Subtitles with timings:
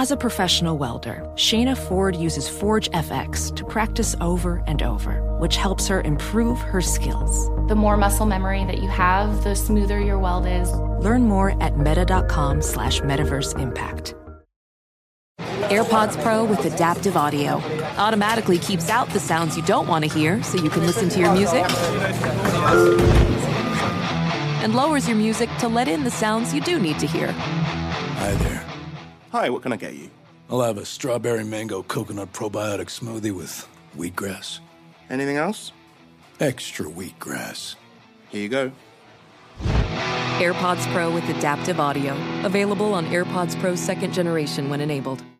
[0.00, 5.56] As a professional welder, Shayna Ford uses Forge FX to practice over and over, which
[5.56, 7.50] helps her improve her skills.
[7.68, 10.72] The more muscle memory that you have, the smoother your weld is.
[11.04, 14.14] Learn more at meta.com slash metaverse impact.
[15.68, 17.56] AirPods Pro with adaptive audio
[17.98, 21.20] automatically keeps out the sounds you don't want to hear so you can listen to
[21.20, 21.66] your music
[24.62, 27.32] and lowers your music to let in the sounds you do need to hear.
[27.32, 28.69] Hi there.
[29.32, 30.10] Hi, what can I get you?
[30.50, 34.58] I'll have a strawberry mango coconut probiotic smoothie with wheatgrass.
[35.08, 35.70] Anything else?
[36.40, 37.76] Extra wheatgrass.
[38.30, 38.72] Here you go.
[40.40, 42.16] AirPods Pro with adaptive audio.
[42.44, 45.22] Available on AirPods Pro second generation when enabled.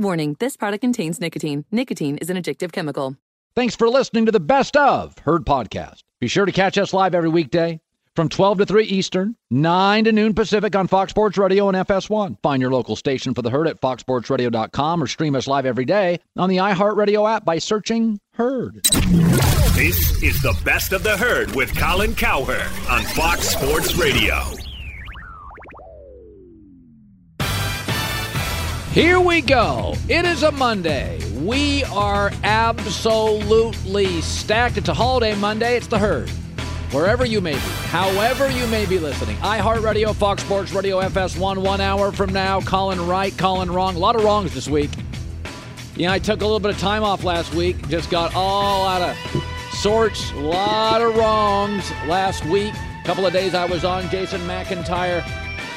[0.00, 1.66] Warning, this product contains nicotine.
[1.70, 3.16] Nicotine is an addictive chemical.
[3.54, 6.04] Thanks for listening to the Best of Herd podcast.
[6.20, 7.80] Be sure to catch us live every weekday
[8.16, 12.38] from 12 to 3 Eastern, 9 to noon Pacific on Fox Sports Radio and FS1.
[12.42, 16.18] Find your local station for the Herd at foxsportsradio.com or stream us live every day
[16.34, 18.80] on the iHeartRadio app by searching Herd.
[19.74, 24.42] This is the Best of the Herd with Colin Cowherd on Fox Sports Radio.
[28.92, 29.94] Here we go.
[30.08, 31.20] It is a Monday.
[31.44, 34.78] We are absolutely stacked.
[34.78, 35.76] It's a holiday Monday.
[35.76, 36.28] It's the herd.
[36.90, 41.80] Wherever you may be, however you may be listening, iHeartRadio, Fox Sports Radio, FS1, one
[41.80, 43.94] hour from now, Colin right, Colin wrong.
[43.94, 44.90] A lot of wrongs this week.
[45.94, 47.86] Yeah, I took a little bit of time off last week.
[47.86, 49.16] Just got all out of
[49.74, 50.32] sorts.
[50.32, 52.74] A lot of wrongs last week.
[52.74, 54.10] A couple of days I was on.
[54.10, 55.24] Jason McIntyre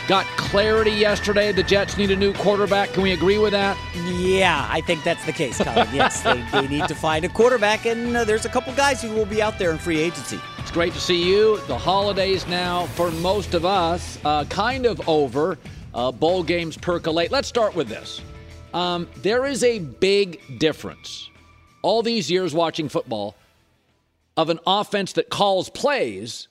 [0.08, 1.52] got clarity yesterday.
[1.52, 2.94] The Jets need a new quarterback.
[2.94, 3.78] Can we agree with that?
[4.06, 5.88] Yeah, I think that's the case, Colin.
[5.94, 9.12] yes, they, they need to find a quarterback, and uh, there's a couple guys who
[9.12, 10.40] will be out there in free agency.
[10.60, 11.60] It's great to see you.
[11.68, 15.58] The holidays now, for most of us, uh, kind of over.
[15.94, 17.30] Uh, bowl games percolate.
[17.32, 18.20] Let's start with this.
[18.74, 21.30] Um, there is a big difference,
[21.84, 23.36] all these years watching football,
[24.36, 26.48] of an offense that calls plays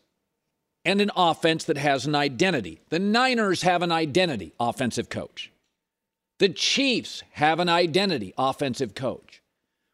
[0.85, 2.81] and an offense that has an identity.
[2.89, 5.53] The Niners have an identity, offensive coach.
[6.39, 9.43] The Chiefs have an identity, offensive coach.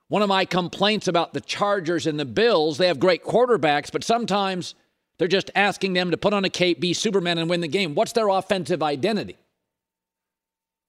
[0.08, 4.02] One of my complaints about the Chargers and the Bills, they have great quarterbacks, but
[4.02, 4.74] sometimes
[5.18, 7.94] they're just asking them to put on a cape, be Superman, and win the game.
[7.94, 9.36] What's their offensive identity?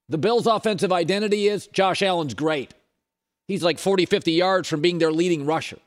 [0.08, 2.74] The Bills' offensive identity is Josh Allen's great.
[3.48, 5.80] He's like 40, 50 yards from being their leading rusher.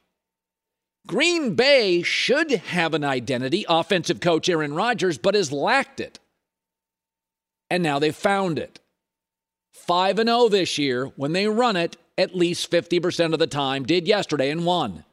[1.06, 6.18] Green Bay should have an identity, offensive coach Aaron Rodgers, but has lacked it.
[7.68, 8.78] And now they've found it.
[9.72, 13.84] 5 and 0 this year when they run it at least 50% of the time,
[13.84, 15.04] did yesterday and won.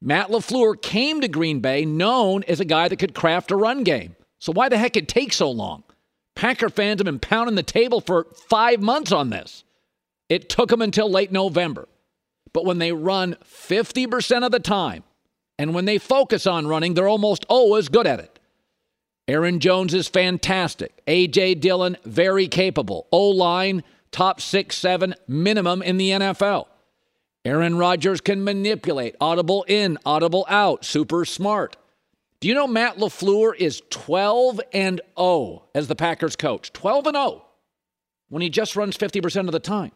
[0.00, 3.84] Matt LaFleur came to Green Bay known as a guy that could craft a run
[3.84, 4.16] game.
[4.40, 5.84] So why the heck it take so long?
[6.34, 9.62] Packer fans have been pounding the table for five months on this.
[10.28, 11.88] It took them until late November.
[12.52, 15.04] But when they run 50% of the time,
[15.62, 18.40] and when they focus on running, they're almost always good at it.
[19.28, 21.00] Aaron Jones is fantastic.
[21.06, 21.54] A.J.
[21.54, 23.06] Dillon, very capable.
[23.12, 26.66] O line, top six, seven minimum in the NFL.
[27.44, 31.76] Aaron Rodgers can manipulate, audible in, audible out, super smart.
[32.40, 36.72] Do you know Matt LaFleur is 12 and 0 as the Packers coach?
[36.72, 37.44] 12 and 0
[38.30, 39.92] when he just runs 50% of the time.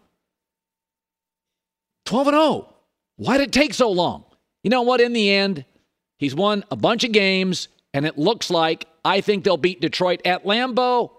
[2.05, 2.73] 12 and 0.
[3.17, 4.26] Why did it take so long?
[4.67, 5.01] You know what?
[5.01, 5.65] In the end,
[6.19, 10.21] he's won a bunch of games, and it looks like I think they'll beat Detroit
[10.25, 11.13] at Lambeau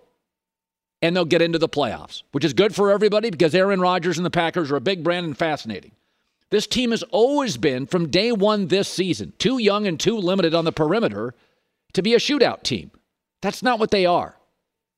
[1.01, 4.25] and they'll get into the playoffs, which is good for everybody because Aaron Rodgers and
[4.25, 5.91] the Packers are a big brand and fascinating.
[6.49, 10.53] This team has always been, from day one this season, too young and too limited
[10.53, 11.33] on the perimeter
[11.93, 12.91] to be a shootout team.
[13.41, 14.35] That's not what they are.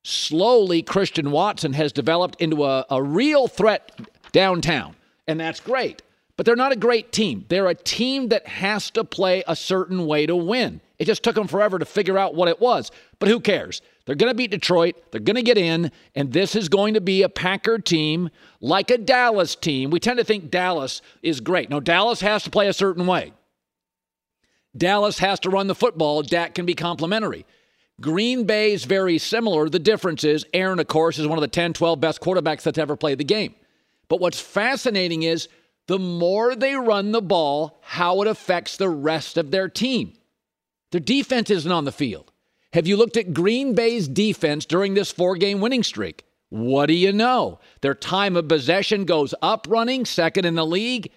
[0.02, 3.92] Slowly, Christian Watson has developed into a, a real threat
[4.32, 4.96] downtown,
[5.28, 6.02] and that's great.
[6.40, 7.44] But they're not a great team.
[7.50, 10.80] They're a team that has to play a certain way to win.
[10.98, 12.90] It just took them forever to figure out what it was.
[13.18, 13.82] But who cares?
[14.06, 14.94] They're going to beat Detroit.
[15.10, 15.92] They're going to get in.
[16.14, 18.30] And this is going to be a Packer team
[18.62, 19.90] like a Dallas team.
[19.90, 21.68] We tend to think Dallas is great.
[21.68, 23.34] No, Dallas has to play a certain way.
[24.74, 26.22] Dallas has to run the football.
[26.22, 27.44] Dak can be complimentary.
[28.00, 29.68] Green Bay is very similar.
[29.68, 32.78] The difference is Aaron, of course, is one of the 10, 12 best quarterbacks that's
[32.78, 33.54] ever played the game.
[34.08, 35.46] But what's fascinating is
[35.90, 40.12] the more they run the ball, how it affects the rest of their team.
[40.92, 42.30] Their defense isn't on the field.
[42.72, 46.22] Have you looked at Green Bay's defense during this four game winning streak?
[46.48, 47.58] What do you know?
[47.80, 51.10] Their time of possession goes up running, second in the league,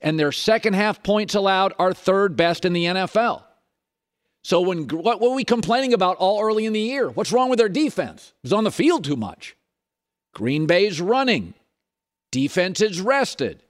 [0.00, 3.42] and their second half points allowed are third best in the NFL.
[4.44, 7.10] So when what were we complaining about all early in the year?
[7.10, 8.32] What's wrong with their defense?
[8.44, 9.56] It was on the field too much.
[10.34, 11.54] Green Bay's running.
[12.30, 13.64] Defense is rested.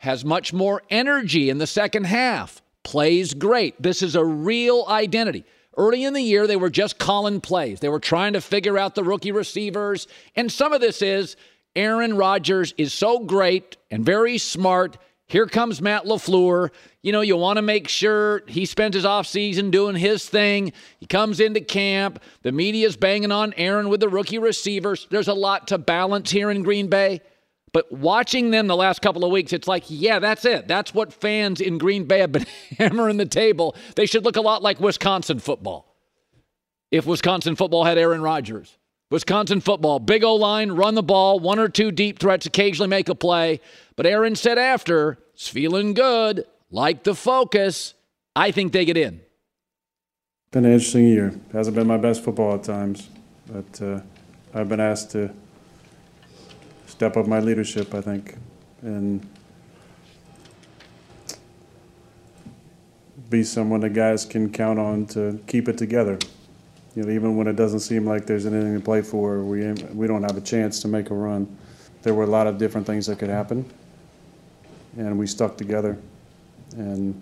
[0.00, 2.60] Has much more energy in the second half.
[2.82, 3.80] Plays great.
[3.80, 5.44] This is a real identity.
[5.76, 7.80] Early in the year, they were just calling plays.
[7.80, 10.06] They were trying to figure out the rookie receivers.
[10.36, 11.36] And some of this is
[11.76, 14.98] Aaron Rodgers is so great and very smart
[15.30, 16.70] here comes Matt LaFleur.
[17.02, 20.72] You know, you want to make sure he spends his offseason doing his thing.
[20.98, 22.20] He comes into camp.
[22.42, 25.06] The media's banging on Aaron with the rookie receivers.
[25.08, 27.20] There's a lot to balance here in Green Bay.
[27.72, 30.66] But watching them the last couple of weeks, it's like, yeah, that's it.
[30.66, 32.46] That's what fans in Green Bay have been
[32.78, 33.76] hammering the table.
[33.94, 35.94] They should look a lot like Wisconsin football.
[36.90, 38.76] If Wisconsin football had Aaron Rodgers.
[39.10, 43.08] Wisconsin football, big O line, run the ball, one or two deep threats, occasionally make
[43.08, 43.60] a play.
[43.96, 47.94] But Aaron said after, it's feeling good, like the focus.
[48.36, 49.20] I think they get in.
[50.52, 51.34] Been an interesting year.
[51.52, 53.08] Hasn't been my best football at times,
[53.46, 54.00] but uh,
[54.54, 55.34] I've been asked to
[57.00, 57.94] step up my leadership.
[57.94, 58.36] I think
[58.82, 59.26] and
[63.30, 66.18] be someone the guys can count on to keep it together
[66.94, 70.06] you know, even when it doesn't seem like there's anything to play for, we we
[70.06, 71.46] don't have a chance to make a run.
[72.02, 73.64] There were a lot of different things that could happen,
[74.98, 75.96] and we stuck together,
[76.76, 77.14] and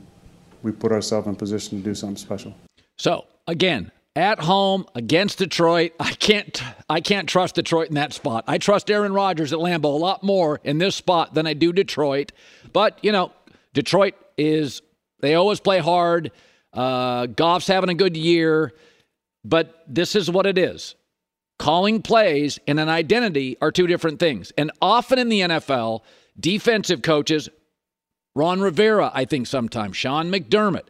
[0.64, 2.52] we put ourselves in position to do something special.
[2.96, 8.44] So again, at home against Detroit, I can't I can't trust Detroit in that spot.
[8.46, 11.72] I trust Aaron Rodgers at Lambeau a lot more in this spot than I do
[11.72, 12.32] Detroit.
[12.72, 13.32] But you know,
[13.74, 14.82] Detroit is
[15.20, 16.32] they always play hard.
[16.72, 18.74] Uh, Goff's having a good year.
[19.44, 20.96] But this is what it is
[21.58, 24.52] calling plays and an identity are two different things.
[24.56, 26.02] And often in the NFL,
[26.38, 27.48] defensive coaches,
[28.34, 30.86] Ron Rivera, I think sometimes, Sean McDermott,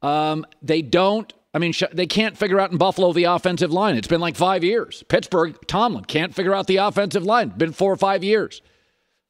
[0.00, 1.32] um, they don't.
[1.54, 3.96] I mean, they can't figure out in Buffalo the offensive line.
[3.96, 5.04] It's been like five years.
[5.08, 7.50] Pittsburgh, Tomlin can't figure out the offensive line.
[7.50, 8.62] been four or five years.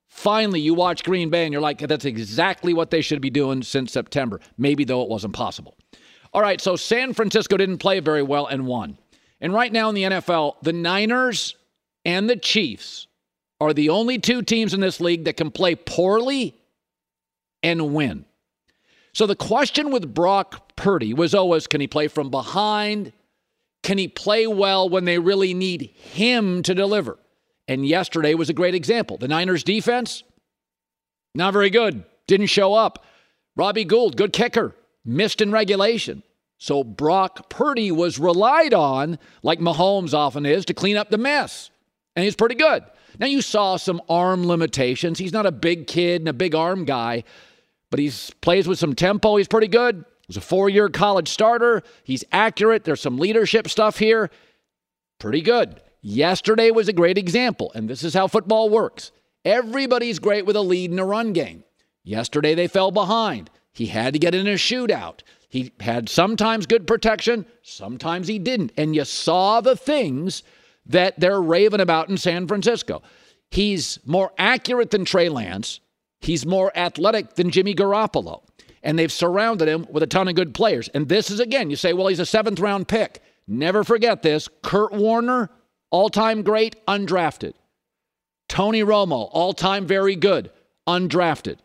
[0.08, 3.62] Finally, you watch Green Bay and you're like, that's exactly what they should be doing
[3.62, 4.40] since September.
[4.56, 5.76] Maybe, though, it wasn't possible.
[6.32, 8.98] All right, so San Francisco didn't play very well and won.
[9.40, 11.56] And right now in the NFL, the Niners
[12.04, 13.08] and the Chiefs
[13.60, 16.60] are the only two teams in this league that can play poorly
[17.62, 18.24] and win.
[19.12, 23.12] So the question with Brock Purdy was always can he play from behind?
[23.82, 27.18] Can he play well when they really need him to deliver?
[27.68, 29.16] And yesterday was a great example.
[29.16, 30.22] The Niners defense,
[31.34, 33.04] not very good, didn't show up.
[33.56, 34.74] Robbie Gould, good kicker,
[35.04, 36.22] missed in regulation.
[36.58, 41.70] So Brock Purdy was relied on, like Mahomes often is, to clean up the mess.
[42.14, 42.84] And he's pretty good.
[43.18, 45.18] Now, you saw some arm limitations.
[45.18, 47.24] He's not a big kid and a big arm guy,
[47.90, 48.10] but he
[48.40, 49.36] plays with some tempo.
[49.36, 50.04] He's pretty good.
[50.32, 51.82] He's a four year college starter.
[52.04, 52.84] He's accurate.
[52.84, 54.30] There's some leadership stuff here.
[55.18, 55.82] Pretty good.
[56.00, 59.12] Yesterday was a great example, and this is how football works.
[59.44, 61.64] Everybody's great with a lead in a run game.
[62.02, 63.50] Yesterday they fell behind.
[63.74, 65.20] He had to get in a shootout.
[65.50, 68.72] He had sometimes good protection, sometimes he didn't.
[68.78, 70.42] And you saw the things
[70.86, 73.02] that they're raving about in San Francisco.
[73.50, 75.80] He's more accurate than Trey Lance.
[76.22, 78.44] He's more athletic than Jimmy Garoppolo.
[78.82, 80.88] And they've surrounded him with a ton of good players.
[80.88, 83.22] And this is, again, you say, well, he's a seventh round pick.
[83.46, 84.48] Never forget this.
[84.62, 85.50] Kurt Warner,
[85.90, 87.54] all time great, undrafted.
[88.48, 90.50] Tony Romo, all time very good,
[90.88, 91.58] undrafted.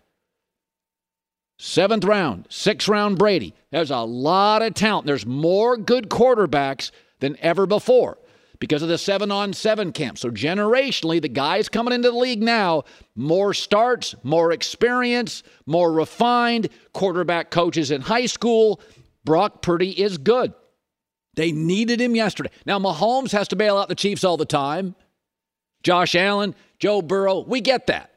[1.59, 3.55] Seventh round, sixth round Brady.
[3.71, 5.07] There's a lot of talent.
[5.07, 8.19] There's more good quarterbacks than ever before
[8.59, 10.17] because of the seven on seven camp.
[10.17, 12.83] So, generationally, the guys coming into the league now,
[13.15, 18.81] more starts, more experience, more refined quarterback coaches in high school.
[19.23, 20.53] Brock Purdy is good.
[21.35, 22.49] They needed him yesterday.
[22.65, 24.95] Now, Mahomes has to bail out the Chiefs all the time.
[25.83, 28.11] Josh Allen, Joe Burrow, we get that.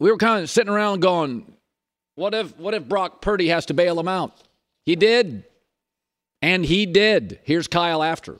[0.00, 1.52] We were kind of sitting around going,
[2.14, 4.36] what if what if Brock Purdy has to bail him out?
[4.84, 5.44] He did.
[6.40, 7.40] And he did.
[7.44, 8.38] Here's Kyle after.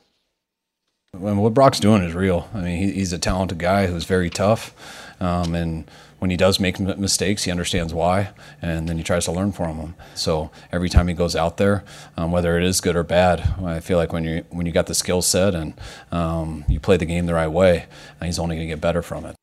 [1.19, 2.49] What Brock's doing is real.
[2.55, 4.75] I mean, he's a talented guy who's very tough.
[5.21, 9.33] Um, and when he does make mistakes, he understands why, and then he tries to
[9.33, 9.95] learn from them.
[10.15, 11.85] So every time he goes out there,
[12.17, 14.87] um, whether it is good or bad, I feel like when you when you got
[14.87, 15.75] the skill set and
[16.11, 17.87] um, you play the game the right way,
[18.23, 19.37] he's only going to get better from it.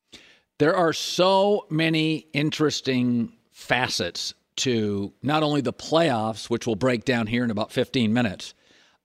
[0.58, 7.26] There are so many interesting facets to not only the playoffs, which we'll break down
[7.26, 8.54] here in about 15 minutes,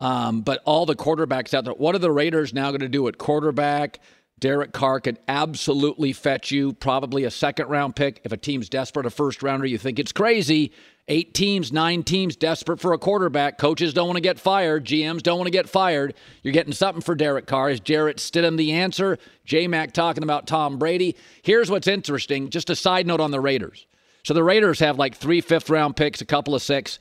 [0.02, 1.74] um, but all the quarterbacks out there.
[1.74, 4.00] What are the Raiders now going to do at quarterback?
[4.40, 8.20] Derek Carr could absolutely fetch you probably a second round pick.
[8.24, 10.72] If a team's desperate, a first rounder, you think it's crazy.
[11.08, 13.60] Eight teams, nine teams desperate for a quarterback.
[13.60, 14.86] Coaches don't want to get fired.
[14.86, 16.16] GMs don't want to get fired.
[16.42, 17.70] You're getting something for Derek Carr.
[17.70, 19.20] Is Jarrett Stidham the answer?
[19.46, 21.16] J Mac talking about Tom Brady.
[21.44, 23.86] Here's what's interesting just a side note on the Raiders.
[24.24, 26.98] So the Raiders have like three fifth round picks, a couple of six.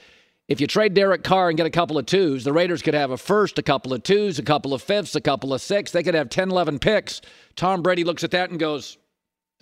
[0.51, 3.13] If you trade Derek Carr and get a couple of twos, the Raiders could have
[3.13, 5.93] a first, a couple of twos, a couple of fifths, a couple of six.
[5.93, 7.21] They could have 10, 11 picks.
[7.55, 8.99] Tom Brady looks at that and goes,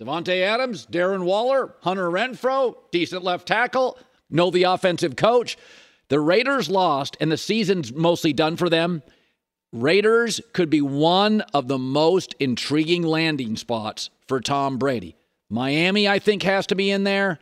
[0.01, 3.99] Davante Adams, Darren Waller, Hunter Renfrow, decent left tackle,
[4.31, 5.59] know the offensive coach.
[6.07, 9.03] The Raiders lost, and the season's mostly done for them.
[9.71, 15.15] Raiders could be one of the most intriguing landing spots for Tom Brady.
[15.51, 17.37] Miami, I think, has to be in there.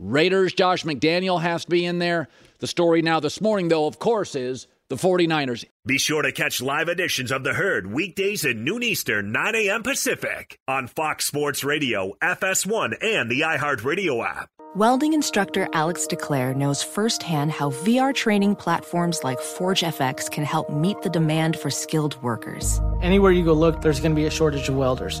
[0.00, 2.28] Raiders, Josh McDaniel has to be in there.
[2.60, 5.66] The story now this morning, though, of course, is the 49ers.
[5.84, 9.82] Be sure to catch live editions of The Herd weekdays at noon Eastern, 9 a.m.
[9.82, 14.48] Pacific on Fox Sports Radio, FS1, and the iHeartRadio app.
[14.74, 21.02] Welding instructor Alex DeClaire knows firsthand how VR training platforms like ForgeFX can help meet
[21.02, 22.80] the demand for skilled workers.
[23.02, 25.20] Anywhere you go look, there's going to be a shortage of welders.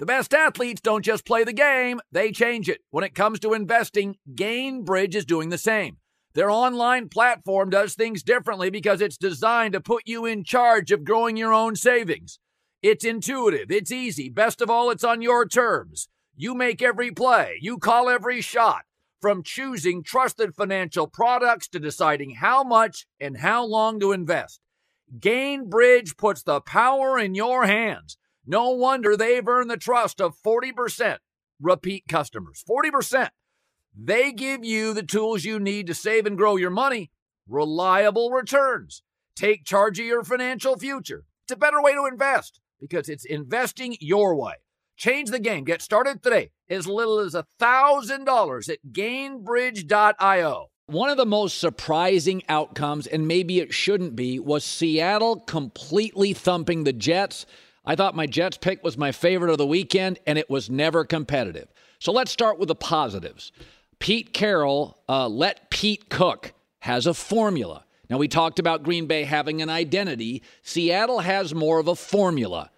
[0.00, 2.80] The best athletes don't just play the game, they change it.
[2.90, 5.98] When it comes to investing, Gainbridge is doing the same.
[6.32, 11.04] Their online platform does things differently because it's designed to put you in charge of
[11.04, 12.38] growing your own savings.
[12.82, 14.30] It's intuitive, it's easy.
[14.30, 16.08] Best of all, it's on your terms.
[16.34, 18.84] You make every play, you call every shot.
[19.20, 24.62] From choosing trusted financial products to deciding how much and how long to invest.
[25.18, 28.16] Gainbridge puts the power in your hands.
[28.46, 31.18] No wonder they've earned the trust of 40%
[31.60, 32.64] repeat customers.
[32.68, 33.30] 40%.
[33.96, 37.10] They give you the tools you need to save and grow your money,
[37.48, 39.02] reliable returns.
[39.34, 41.24] Take charge of your financial future.
[41.44, 44.54] It's a better way to invest because it's investing your way.
[44.96, 45.64] Change the game.
[45.64, 46.50] Get started today.
[46.68, 50.66] As little as $1,000 at gainbridge.io.
[50.86, 56.84] One of the most surprising outcomes, and maybe it shouldn't be, was Seattle completely thumping
[56.84, 57.46] the Jets.
[57.90, 61.04] I thought my Jets pick was my favorite of the weekend, and it was never
[61.04, 61.66] competitive.
[61.98, 63.50] So let's start with the positives.
[63.98, 67.84] Pete Carroll, uh, let Pete cook, has a formula.
[68.08, 70.44] Now, we talked about Green Bay having an identity.
[70.62, 72.70] Seattle has more of a formula.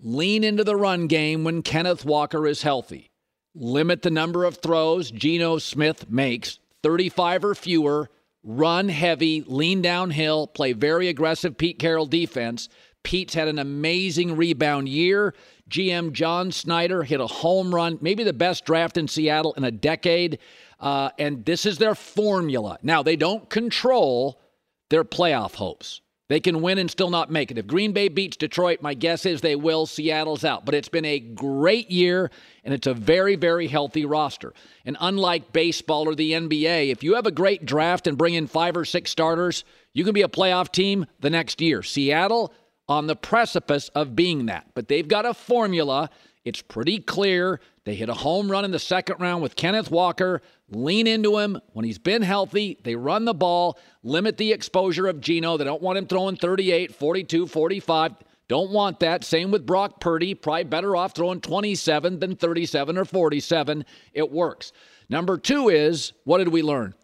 [0.00, 3.12] Lean into the run game when Kenneth Walker is healthy.
[3.54, 8.10] Limit the number of throws Geno Smith makes, 35 or fewer.
[8.42, 12.68] Run heavy, lean downhill, play very aggressive Pete Carroll defense.
[13.08, 15.32] Pete's had an amazing rebound year.
[15.70, 19.70] GM John Schneider hit a home run, maybe the best draft in Seattle in a
[19.70, 20.38] decade.
[20.78, 22.76] Uh, and this is their formula.
[22.82, 24.42] Now, they don't control
[24.90, 26.02] their playoff hopes.
[26.28, 27.56] They can win and still not make it.
[27.56, 29.86] If Green Bay beats Detroit, my guess is they will.
[29.86, 30.66] Seattle's out.
[30.66, 32.30] But it's been a great year,
[32.62, 34.52] and it's a very, very healthy roster.
[34.84, 38.46] And unlike baseball or the NBA, if you have a great draft and bring in
[38.46, 41.82] five or six starters, you can be a playoff team the next year.
[41.82, 42.52] Seattle,
[42.88, 44.68] on the precipice of being that.
[44.74, 46.10] But they've got a formula.
[46.44, 47.60] It's pretty clear.
[47.84, 50.42] They hit a home run in the second round with Kenneth Walker.
[50.70, 52.78] Lean into him when he's been healthy.
[52.82, 55.56] They run the ball, limit the exposure of Geno.
[55.56, 58.14] They don't want him throwing 38, 42, 45.
[58.48, 59.24] Don't want that.
[59.24, 60.34] Same with Brock Purdy.
[60.34, 63.84] Probably better off throwing 27 than 37 or 47.
[64.14, 64.72] It works.
[65.10, 66.94] Number two is what did we learn?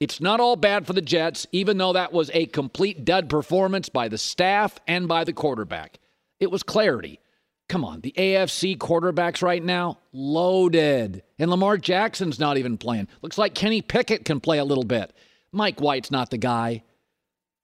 [0.00, 3.90] It's not all bad for the Jets, even though that was a complete dud performance
[3.90, 5.98] by the staff and by the quarterback.
[6.40, 7.20] It was clarity.
[7.68, 11.22] Come on, the AFC quarterbacks right now, loaded.
[11.38, 13.08] And Lamar Jackson's not even playing.
[13.20, 15.12] Looks like Kenny Pickett can play a little bit.
[15.52, 16.82] Mike White's not the guy.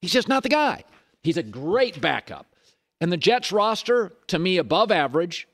[0.03, 0.85] He's just not the guy.
[1.23, 2.47] He's a great backup.
[3.01, 5.49] And the Jets roster, to me, above average.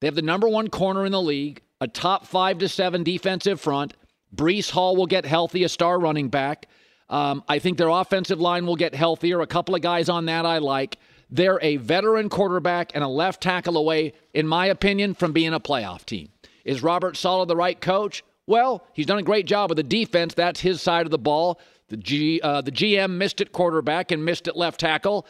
[0.00, 3.60] They have the number one corner in the league, a top five to seven defensive
[3.60, 3.94] front.
[4.36, 6.68] Breece Hall will get healthy, a star running back.
[7.08, 9.40] Um, I think their offensive line will get healthier.
[9.40, 10.98] A couple of guys on that I like.
[11.30, 15.60] They're a veteran quarterback and a left tackle away, in my opinion, from being a
[15.60, 16.28] playoff team.
[16.64, 18.24] Is Robert Saleh the right coach?
[18.46, 20.34] Well, he's done a great job with the defense.
[20.34, 21.60] That's his side of the ball.
[21.88, 25.26] The, G, uh, the GM missed it quarterback and missed it left tackle,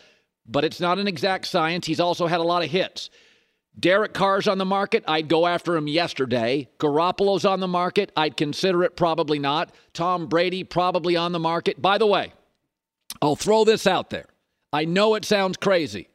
[0.46, 1.86] but it's not an exact science.
[1.86, 3.10] He's also had a lot of hits.
[3.78, 5.04] Derek Carr's on the market.
[5.06, 6.68] I'd go after him yesterday.
[6.78, 8.11] Garoppolo's on the market.
[8.16, 9.75] I'd consider it probably not.
[9.92, 11.80] Tom Brady probably on the market.
[11.80, 12.33] By the way,
[13.21, 14.26] I'll throw this out there.
[14.73, 16.09] I know it sounds crazy.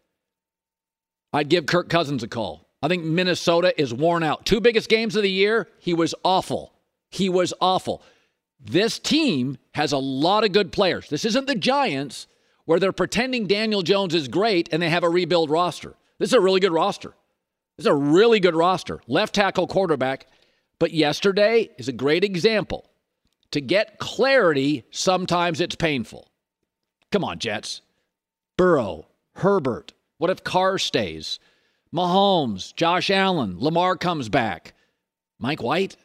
[1.33, 2.67] I'd give Kirk Cousins a call.
[2.83, 4.45] I think Minnesota is worn out.
[4.45, 6.73] Two biggest games of the year, he was awful.
[7.11, 8.01] He was awful.
[8.59, 11.09] This team has a lot of good players.
[11.09, 12.27] This isn't the Giants
[12.65, 15.95] where they're pretending Daniel Jones is great and they have a rebuild roster.
[16.17, 17.13] This is a really good roster.
[17.77, 19.01] Is a really good roster.
[19.07, 20.27] Left tackle quarterback.
[20.79, 22.89] But yesterday is a great example.
[23.51, 26.29] To get clarity, sometimes it's painful.
[27.11, 27.81] Come on, Jets.
[28.57, 29.93] Burrow, Herbert.
[30.17, 31.39] What if Carr stays?
[31.93, 34.73] Mahomes, Josh Allen, Lamar comes back.
[35.39, 35.97] Mike White?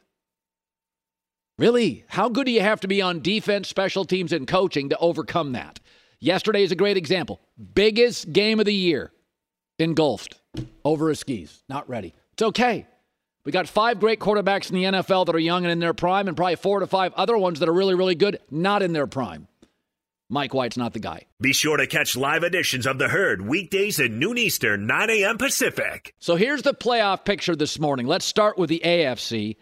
[1.58, 2.04] Really?
[2.08, 5.52] How good do you have to be on defense, special teams, and coaching to overcome
[5.52, 5.80] that?
[6.18, 7.40] Yesterday is a great example.
[7.75, 9.12] Biggest game of the year
[9.78, 10.40] engulfed
[10.84, 11.62] over his skis.
[11.68, 12.14] Not ready.
[12.32, 12.86] It's okay.
[13.44, 16.26] We got five great quarterbacks in the NFL that are young and in their prime,
[16.26, 19.06] and probably four to five other ones that are really, really good, not in their
[19.06, 19.46] prime.
[20.28, 21.23] Mike White's not the guy.
[21.40, 25.38] Be sure to catch live editions of The Herd weekdays at noon Eastern, 9 a.m.
[25.38, 26.12] Pacific.
[26.19, 28.08] So here's the playoff picture this morning.
[28.08, 29.56] Let's start with the AFC.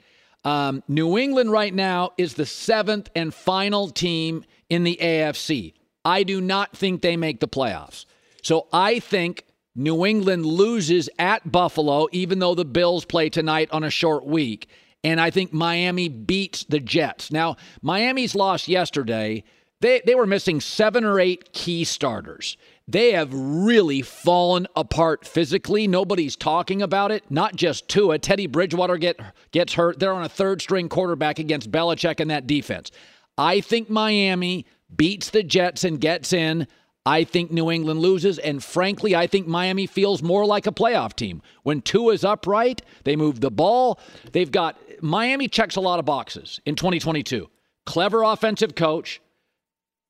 [0.44, 5.74] Um, New England right now is the seventh and final team in the AFC.
[6.04, 8.06] I do not think they make the playoffs.
[8.42, 9.44] So I think
[9.76, 14.68] New England loses at Buffalo, even though the Bills play tonight on a short week.
[15.02, 17.30] And I think Miami beats the Jets.
[17.30, 19.44] Now, Miami's lost yesterday.
[19.80, 22.56] They, they were missing seven or eight key starters.
[22.86, 25.88] They have really fallen apart physically.
[25.88, 27.24] Nobody's talking about it.
[27.30, 28.18] Not just Tua.
[28.18, 29.98] Teddy Bridgewater get, gets hurt.
[29.98, 32.90] They're on a third string quarterback against Belichick and that defense.
[33.36, 36.68] I think Miami beats the Jets and gets in.
[37.06, 41.14] I think New England loses, and frankly, I think Miami feels more like a playoff
[41.14, 41.42] team.
[41.62, 44.00] When Tua is upright, they move the ball.
[44.32, 47.50] They've got Miami checks a lot of boxes in 2022.
[47.84, 49.20] Clever offensive coach,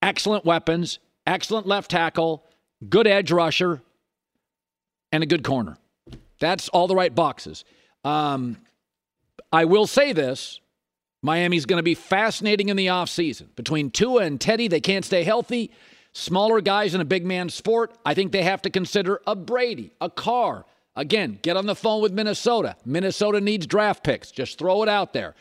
[0.02, 2.44] excellent weapons, excellent left tackle,
[2.88, 3.82] good edge rusher,
[5.10, 5.76] and a good corner.
[6.38, 7.64] That's all the right boxes.
[8.04, 8.58] Um,
[9.52, 10.60] I will say this
[11.22, 13.54] Miami's going to be fascinating in the offseason.
[13.56, 15.72] Between Tua and Teddy, they can't stay healthy.
[16.16, 19.90] Smaller guys in a big man sport, I think they have to consider a Brady,
[20.00, 20.64] a Carr.
[20.94, 22.76] Again, get on the phone with Minnesota.
[22.84, 24.30] Minnesota needs draft picks.
[24.30, 25.34] Just throw it out there.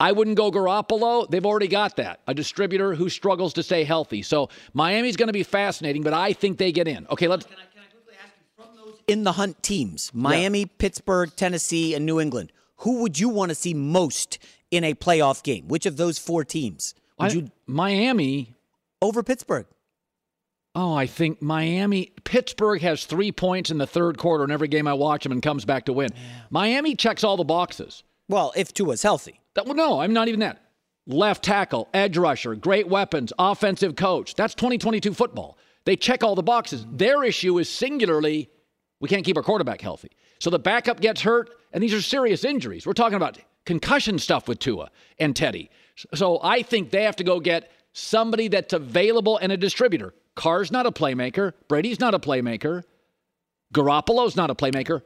[0.00, 1.28] I wouldn't go Garoppolo.
[1.30, 2.20] They've already got that.
[2.26, 4.22] A distributor who struggles to stay healthy.
[4.22, 7.06] So Miami's going to be fascinating, but I think they get in.
[7.10, 7.46] Okay, let's.
[9.06, 10.66] in the hunt teams Miami, yeah.
[10.78, 12.52] Pittsburgh, Tennessee, and New England.
[12.78, 14.38] Who would you want to see most
[14.70, 15.68] in a playoff game?
[15.68, 16.94] Which of those four teams?
[17.18, 18.56] Would I, you Miami
[19.02, 19.66] over Pittsburgh?
[20.74, 24.88] Oh, I think Miami, Pittsburgh has three points in the third quarter in every game
[24.88, 26.10] I watch them and comes back to win.
[26.50, 28.02] Miami checks all the boxes.
[28.28, 29.40] Well, if Tua's healthy.
[29.54, 30.60] That, well, no, I'm not even that.
[31.06, 34.34] Left tackle, edge rusher, great weapons, offensive coach.
[34.34, 35.58] That's 2022 football.
[35.84, 36.86] They check all the boxes.
[36.90, 38.50] Their issue is singularly
[39.00, 40.10] we can't keep our quarterback healthy.
[40.38, 42.86] So the backup gets hurt, and these are serious injuries.
[42.86, 45.70] We're talking about concussion stuff with Tua and Teddy.
[46.14, 50.14] So I think they have to go get somebody that's available and a distributor.
[50.36, 51.52] Carr's not a playmaker.
[51.68, 52.82] Brady's not a playmaker.
[53.72, 55.02] Garoppolo's not a playmaker.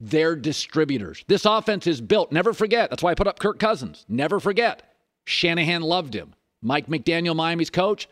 [0.00, 1.24] They're distributors.
[1.28, 2.32] This offense is built.
[2.32, 2.90] Never forget.
[2.90, 4.04] That's why I put up Kirk Cousins.
[4.08, 4.82] Never forget.
[5.24, 6.34] Shanahan loved him.
[6.60, 8.08] Mike McDaniel, Miami's coach,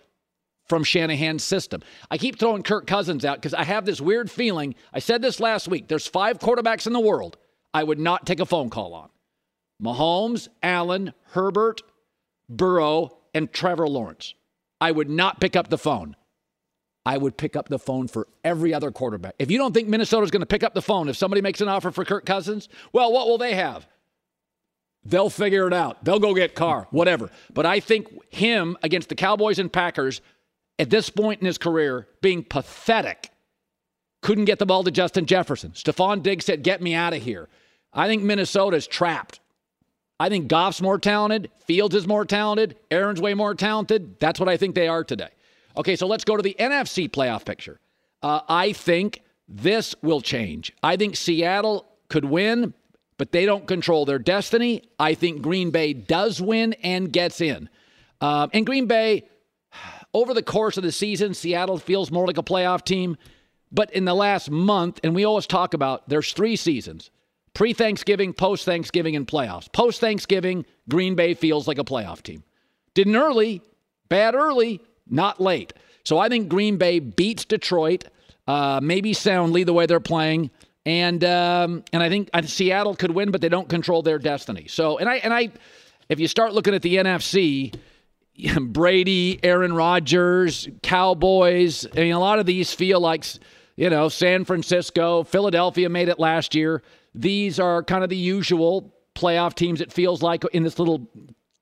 [0.69, 1.83] from Shanahan's system.
[2.11, 4.77] I keep throwing Kirk Cousins out because I have this weird feeling.
[4.93, 5.89] I said this last week.
[5.89, 7.37] There's five quarterbacks in the world
[7.75, 9.09] I would not take a phone call on
[9.83, 11.83] Mahomes, Allen, Herbert,
[12.49, 14.35] Burrow, and Trevor Lawrence.
[14.81, 16.17] I would not pick up the phone.
[17.07, 19.35] I would pick up the phone for every other quarterback.
[19.39, 21.69] If you don't think Minnesota's going to pick up the phone if somebody makes an
[21.69, 23.87] offer for Kirk Cousins, well, what will they have?
[25.05, 26.05] They'll figure it out.
[26.05, 27.31] They'll go get Carr, whatever.
[27.55, 30.21] But I think him against the Cowboys and Packers
[30.79, 33.31] at this point in his career being pathetic.
[34.23, 35.71] Couldn't get the ball to Justin Jefferson.
[35.71, 37.49] Stefon Diggs said, Get me out of here.
[37.95, 39.41] I think Minnesota's trapped.
[40.19, 41.51] I think Goff's more talented.
[41.65, 42.77] Fields is more talented.
[42.91, 44.21] Aaron's way more talented.
[44.21, 45.31] That's what I think they are today.
[45.77, 47.81] Okay, so let's go to the NFC playoff picture.
[48.23, 50.73] Uh, I think this will change.
[50.83, 52.75] I think Seattle could win,
[53.19, 54.83] but they don't control their destiny.
[54.99, 57.69] I think Green Bay does win and gets in.
[58.21, 59.29] Um, and Green Bay,
[60.13, 63.17] over the course of the season, Seattle feels more like a playoff team.
[63.73, 67.11] But in the last month, and we always talk about there's three seasons
[67.55, 69.73] pre Thanksgiving, post Thanksgiving, and playoffs.
[69.73, 72.43] Post Thanksgiving, Green Bay feels like a playoff team.
[72.95, 73.63] Didn't early,
[74.09, 74.81] bad early,
[75.11, 75.73] not late.
[76.05, 78.05] So I think Green Bay beats Detroit,
[78.47, 80.51] uh, maybe soundly the way they're playing.
[80.87, 84.67] And um, and I think Seattle could win, but they don't control their destiny.
[84.67, 85.51] So and I and I,
[86.09, 87.75] if you start looking at the NFC,
[88.61, 91.87] Brady, Aaron Rodgers, Cowboys.
[91.95, 93.25] I mean, a lot of these feel like
[93.77, 96.83] you know San Francisco, Philadelphia made it last year.
[97.15, 99.81] These are kind of the usual playoff teams.
[99.81, 101.09] It feels like in this little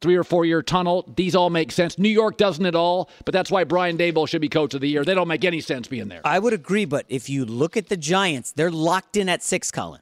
[0.01, 1.13] three or four year tunnel.
[1.17, 1.99] These all make sense.
[1.99, 4.89] New York doesn't at all, but that's why Brian Daboll should be coach of the
[4.89, 5.05] year.
[5.05, 6.21] They don't make any sense being there.
[6.25, 9.71] I would agree, but if you look at the Giants, they're locked in at six,
[9.71, 10.01] Colin.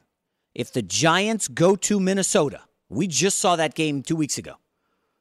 [0.53, 4.53] If the Giants go to Minnesota, we just saw that game two weeks ago.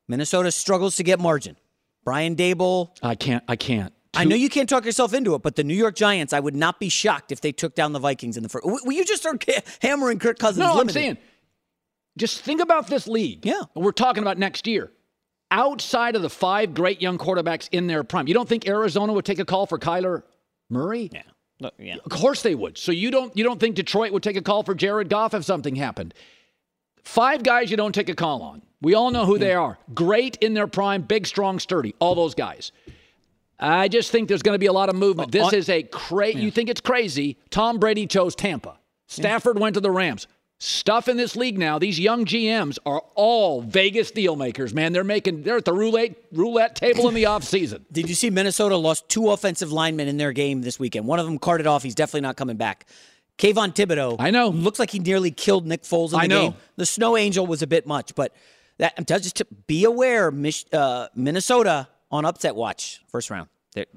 [0.09, 1.57] Minnesota struggles to get margin.
[2.05, 2.97] Brian Daboll.
[3.03, 3.43] I can't.
[3.49, 3.93] I can't.
[4.15, 6.57] I know you can't talk yourself into it, but the New York Giants, I would
[6.57, 8.65] not be shocked if they took down the Vikings in the first.
[8.65, 9.45] Will you just start
[9.83, 10.61] hammering Kirk Cousins?
[10.65, 10.89] No, limited.
[10.89, 11.19] I'm saying,
[12.17, 13.45] just think about this league.
[13.45, 14.91] Yeah, we're talking about next year
[15.51, 19.25] outside of the five great young quarterbacks in their prime, you don't think Arizona would
[19.25, 20.23] take a call for Kyler
[20.69, 21.11] Murray?
[21.13, 21.23] Yeah.
[21.59, 21.97] Look, yeah.
[22.05, 22.77] Of course they would.
[22.77, 25.45] So you don't you don't think Detroit would take a call for Jared Goff if
[25.45, 26.13] something happened?
[27.03, 28.63] Five guys you don't take a call on.
[28.83, 29.79] We all know who they are.
[29.95, 31.95] Great in their prime, big, strong, sturdy.
[31.99, 32.73] All those guys.
[33.59, 35.35] I just think there's going to be a lot of movement.
[35.35, 36.41] Uh, this is a crazy.
[36.41, 36.45] Yeah.
[36.45, 37.39] You think it's crazy?
[37.49, 38.79] Tom Brady chose Tampa.
[39.07, 39.63] Stafford yeah.
[39.63, 40.27] went to the Rams
[40.59, 41.79] stuff in this league now.
[41.79, 44.93] These young GMs are all Vegas deal makers, man.
[44.93, 47.85] They're making they're at the roulette roulette table in the offseason.
[47.93, 51.07] Did you see Minnesota lost two offensive linemen in their game this weekend?
[51.07, 51.83] One of them carted off.
[51.83, 52.87] He's definitely not coming back.
[53.39, 54.17] Kayvon Thibodeaux.
[54.19, 54.49] I know.
[54.49, 56.43] Looks like he nearly killed Nick Foles in the I know.
[56.51, 56.55] game.
[56.77, 58.35] The Snow Angel was a bit much, but
[58.79, 60.33] that just to be aware,
[60.73, 63.49] uh, Minnesota on upset watch first round.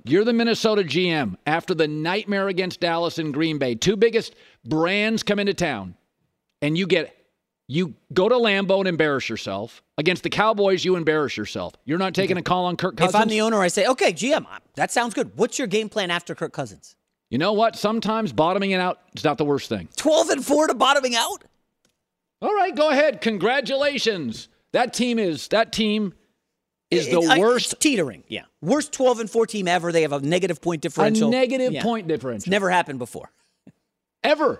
[0.03, 3.75] You're the Minnesota GM after the nightmare against Dallas and Green Bay.
[3.75, 5.95] Two biggest brands come into town
[6.61, 7.15] and you get
[7.67, 9.83] you go to Lambeau and embarrass yourself.
[9.99, 11.75] Against the Cowboys, you embarrass yourself.
[11.85, 13.13] You're not taking a call on Kirk Cousins.
[13.13, 15.31] If I'm the owner, I say, okay, GM, that sounds good.
[15.35, 16.95] What's your game plan after Kirk Cousins?
[17.29, 17.75] You know what?
[17.75, 19.87] Sometimes bottoming it out is not the worst thing.
[19.97, 21.43] 12 and 4 to bottoming out?
[22.41, 23.21] All right, go ahead.
[23.21, 24.47] Congratulations.
[24.71, 26.13] That team is that team
[26.89, 28.23] is the it, worst I, teetering.
[28.27, 28.45] Yeah.
[28.61, 29.91] Worst 12 and 4 team ever.
[29.91, 31.27] They have a negative point differential.
[31.27, 31.83] A negative yeah.
[31.83, 32.37] point differential.
[32.37, 33.31] It's never happened before.
[34.23, 34.59] Ever.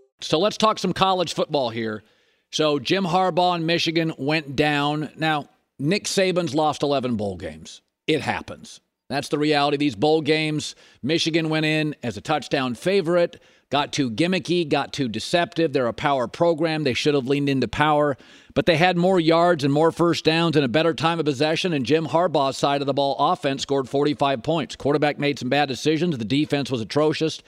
[0.23, 2.03] So let's talk some college football here.
[2.51, 5.09] So Jim Harbaugh in Michigan went down.
[5.15, 5.47] Now,
[5.79, 7.81] Nick Saban's lost 11 bowl games.
[8.07, 8.81] It happens.
[9.09, 9.77] That's the reality.
[9.77, 15.09] These bowl games, Michigan went in as a touchdown favorite, got too gimmicky, got too
[15.09, 15.73] deceptive.
[15.73, 16.83] They're a power program.
[16.83, 18.15] They should have leaned into power,
[18.53, 21.73] but they had more yards and more first downs and a better time of possession.
[21.73, 24.75] And Jim Harbaugh's side of the ball offense scored 45 points.
[24.77, 26.17] Quarterback made some bad decisions.
[26.17, 27.41] The defense was atrocious.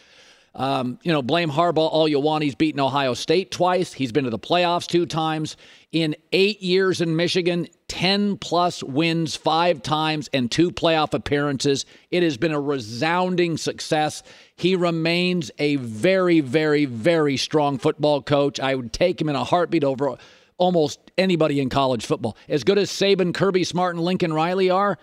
[0.55, 2.43] Um, you know, blame Harbaugh all you want.
[2.43, 3.91] He's beaten Ohio State twice.
[3.91, 5.57] He's been to the playoffs two times.
[5.91, 11.85] In eight years in Michigan, 10 plus wins five times and two playoff appearances.
[12.11, 14.21] It has been a resounding success.
[14.55, 18.59] He remains a very, very, very strong football coach.
[18.59, 20.17] I would take him in a heartbeat over
[20.57, 22.37] almost anybody in college football.
[22.47, 24.97] As good as Saban, Kirby Smart, and Lincoln Riley are,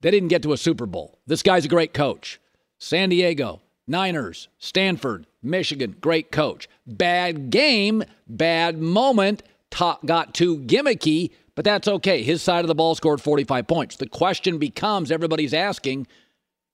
[0.00, 1.18] they didn't get to a Super Bowl.
[1.26, 2.40] This guy's a great coach.
[2.78, 6.68] San Diego, Niners, Stanford, Michigan, great coach.
[6.86, 12.22] Bad game, bad moment, top, got too gimmicky, but that's okay.
[12.22, 13.96] His side of the ball scored 45 points.
[13.96, 16.06] The question becomes everybody's asking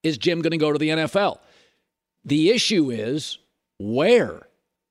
[0.03, 1.39] is Jim going to go to the NFL?
[2.25, 3.39] The issue is
[3.79, 4.49] where?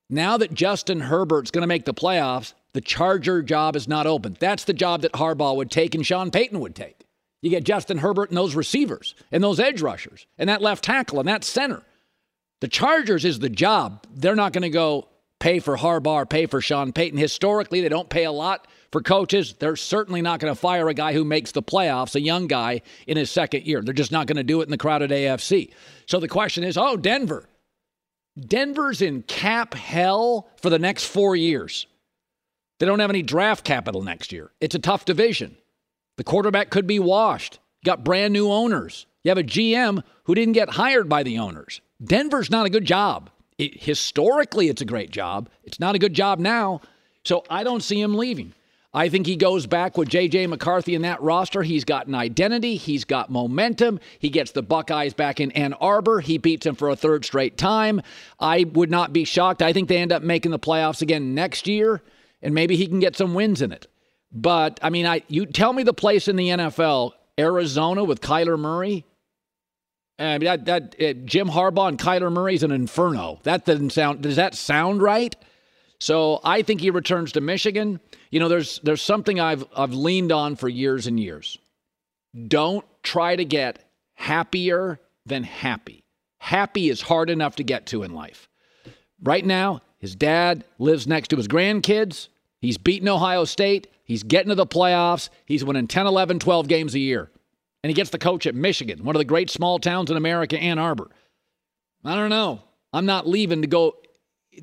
[0.10, 4.38] Now that Justin Herbert's going to make the playoffs, the Charger job is not open.
[4.40, 7.06] That's the job that Harbaugh would take and Sean Payton would take.
[7.42, 11.20] You get Justin Herbert and those receivers and those edge rushers and that left tackle
[11.20, 11.84] and that center.
[12.62, 14.06] The Chargers is the job.
[14.16, 15.08] They're not going to go
[15.42, 17.18] pay for Harbaugh pay for Sean Payton.
[17.18, 19.56] Historically, they don't pay a lot for coaches.
[19.60, 22.82] They're certainly not going to fire a guy who makes the playoffs, a young guy
[23.08, 23.82] in his second year.
[23.82, 25.74] They're just not going to do it in the crowded AFC.
[26.06, 27.50] So the question is oh, Denver.
[28.40, 31.88] Denver's in cap hell for the next four years.
[32.80, 34.52] They don't have any draft capital next year.
[34.62, 35.58] It's a tough division.
[36.18, 37.60] The quarterback could be washed.
[37.82, 39.06] You got brand new owners.
[39.24, 41.82] You have a GM who didn't get hired by the owners.
[42.04, 43.30] Denver's not a good job.
[43.58, 45.50] It, historically, it's a great job.
[45.64, 46.82] It's not a good job now.
[47.24, 48.54] So I don't see him leaving.
[48.94, 50.48] I think he goes back with J.J.
[50.48, 51.64] McCarthy in that roster.
[51.64, 52.76] He's got an identity.
[52.76, 54.02] He's got momentum.
[54.20, 56.20] He gets the Buckeyes back in Ann Arbor.
[56.20, 58.02] He beats them for a third straight time.
[58.38, 59.62] I would not be shocked.
[59.62, 62.02] I think they end up making the playoffs again next year,
[62.42, 63.88] and maybe he can get some wins in it.
[64.30, 68.60] But I mean, I you tell me the place in the NFL, Arizona with Kyler
[68.60, 69.06] Murray.
[70.20, 73.40] I mean, that, that uh, Jim Harbaugh and Kyler Murray is an inferno.
[73.44, 74.22] That doesn't sound.
[74.22, 75.36] Does that sound right?
[76.00, 78.00] So I think he returns to Michigan.
[78.30, 81.58] You know, there's there's something I've I've leaned on for years and years.
[82.48, 86.04] Don't try to get happier than happy.
[86.40, 88.48] Happy is hard enough to get to in life.
[89.22, 92.30] Right now, his dad lives next to his grandkids.
[92.60, 93.88] He's beaten Ohio State.
[94.04, 95.30] He's getting to the playoffs.
[95.46, 97.30] He's winning 10, 11, 12 games a year.
[97.84, 100.58] And he gets the coach at Michigan, one of the great small towns in America,
[100.58, 101.10] Ann Arbor.
[102.06, 102.62] I don't know.
[102.94, 103.96] I'm not leaving to go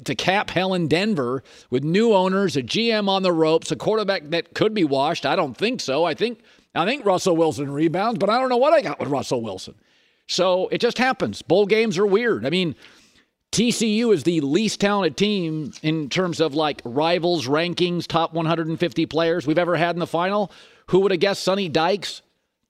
[0.05, 4.31] to cap hell in Denver with new owners, a GM on the ropes, a quarterback
[4.31, 5.25] that could be washed.
[5.25, 6.05] I don't think so.
[6.05, 6.41] I think
[6.75, 9.75] I think Russell Wilson rebounds, but I don't know what I got with Russell Wilson.
[10.27, 11.43] So it just happens.
[11.43, 12.45] Bowl games are weird.
[12.45, 12.77] I mean,
[13.51, 19.47] TCU is the least talented team in terms of like rivals rankings, top 150 players
[19.47, 20.53] we've ever had in the final.
[20.89, 22.23] Who would have guessed Sonny Dykes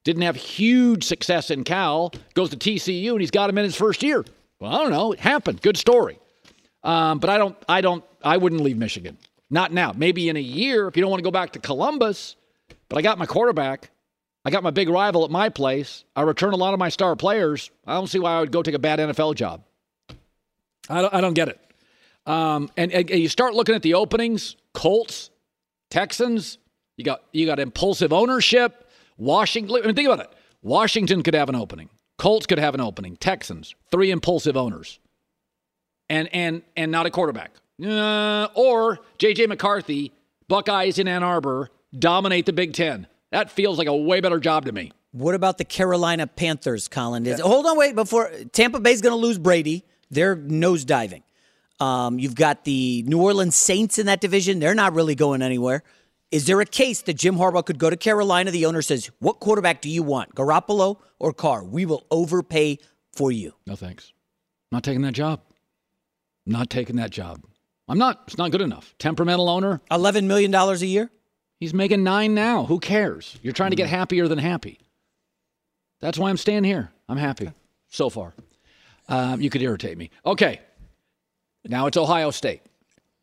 [0.09, 3.77] didn't have huge success in Cal, goes to TCU and he's got him in his
[3.77, 4.25] first year.
[4.59, 5.13] Well, I don't know.
[5.13, 5.61] It happened.
[5.61, 6.19] Good story.
[6.83, 9.19] Um, but I don't, I don't, I wouldn't leave Michigan.
[9.51, 9.93] Not now.
[9.95, 12.37] Maybe in a year if you don't want to go back to Columbus.
[12.89, 13.91] But I got my quarterback.
[14.47, 16.05] I got my big rival at my place.
[16.17, 17.71] I return a lot of my star players.
[17.87, 19.63] I don't see why I would go take a bad NFL job.
[20.89, 21.61] I don't, I don't get it.
[22.25, 25.29] Um, and, and you start looking at the openings: Colts,
[25.91, 26.57] Texans.
[26.97, 28.88] You got you got impulsive ownership.
[29.19, 29.77] Washington.
[29.83, 30.33] I mean, think about it.
[30.63, 31.91] Washington could have an opening.
[32.17, 33.17] Colts could have an opening.
[33.17, 34.99] Texans, three impulsive owners,
[36.09, 37.53] and and and not a quarterback.
[37.85, 39.47] Uh, or J.J.
[39.47, 40.13] McCarthy,
[40.49, 43.07] Buckeyes in Ann Arbor dominate the Big Ten.
[43.31, 44.93] That feels like a way better job to me.
[45.13, 47.25] What about the Carolina Panthers, Colin?
[47.25, 47.95] Is, hold on, wait.
[47.95, 49.85] Before Tampa Bay's going to lose Brady.
[50.11, 51.23] They're nosediving.
[51.81, 54.59] Um, you've got the New Orleans Saints in that division.
[54.59, 55.83] They're not really going anywhere.
[56.31, 58.51] Is there a case that Jim Harbaugh could go to Carolina?
[58.51, 61.65] The owner says, What quarterback do you want, Garoppolo or Carr?
[61.65, 62.79] We will overpay
[63.15, 63.55] for you.
[63.67, 64.13] No thanks.
[64.71, 65.41] Not taking that job.
[66.45, 67.45] Not taking that job.
[67.89, 68.25] I'm not.
[68.27, 68.95] It's not good enough.
[68.99, 69.81] Temperamental owner.
[69.91, 71.11] $11 million a year?
[71.61, 72.65] He's making nine now.
[72.65, 73.39] Who cares?
[73.43, 74.79] You're trying to get happier than happy.
[76.01, 76.91] That's why I'm staying here.
[77.09, 77.51] I'm happy
[77.89, 78.35] so far.
[79.09, 80.11] Um, you could irritate me.
[80.25, 80.61] Okay.
[81.65, 82.63] Now it's Ohio State.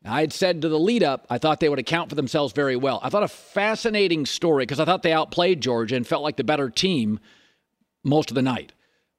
[0.06, 2.76] I had said to the lead up, I thought they would account for themselves very
[2.76, 3.00] well.
[3.02, 6.44] I thought a fascinating story because I thought they outplayed Georgia and felt like the
[6.44, 7.20] better team
[8.04, 8.74] most of the night.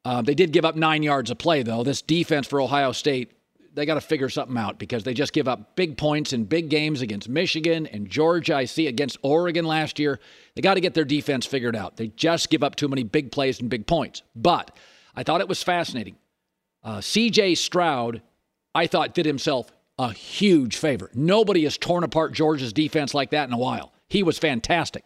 [0.05, 1.83] Uh, they did give up nine yards of play, though.
[1.83, 3.33] This defense for Ohio State,
[3.75, 6.70] they got to figure something out because they just give up big points in big
[6.70, 8.55] games against Michigan and Georgia.
[8.55, 10.20] I see against Oregon last year.
[10.55, 11.96] They got to get their defense figured out.
[11.96, 14.22] They just give up too many big plays and big points.
[14.37, 14.77] But
[15.16, 16.16] I thought it was fascinating.
[16.85, 18.22] Uh, CJ Stroud,
[18.77, 21.11] I thought, did himself a huge favor.
[21.14, 23.92] Nobody has torn apart Georgia's defense like that in a while.
[24.09, 25.04] He was fantastic.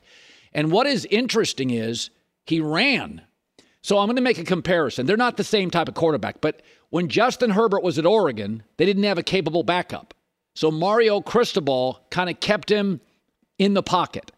[0.53, 2.11] And what is interesting is
[2.45, 3.23] he ran.
[3.83, 5.07] So I'm going to make a comparison.
[5.07, 8.85] They're not the same type of quarterback, but when Justin Herbert was at Oregon, they
[8.85, 10.13] didn't have a capable backup.
[10.55, 13.01] So Mario Cristobal kind of kept him
[13.59, 14.33] in the pocket.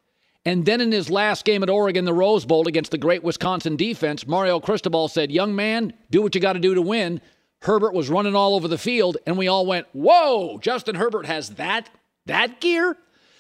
[0.45, 3.77] And then in his last game at Oregon, the Rose Bowl against the great Wisconsin
[3.77, 7.21] defense, Mario Cristobal said, Young man, do what you got to do to win.
[7.62, 11.51] Herbert was running all over the field, and we all went, Whoa, Justin Herbert has
[11.51, 11.88] that
[12.27, 12.96] that gear?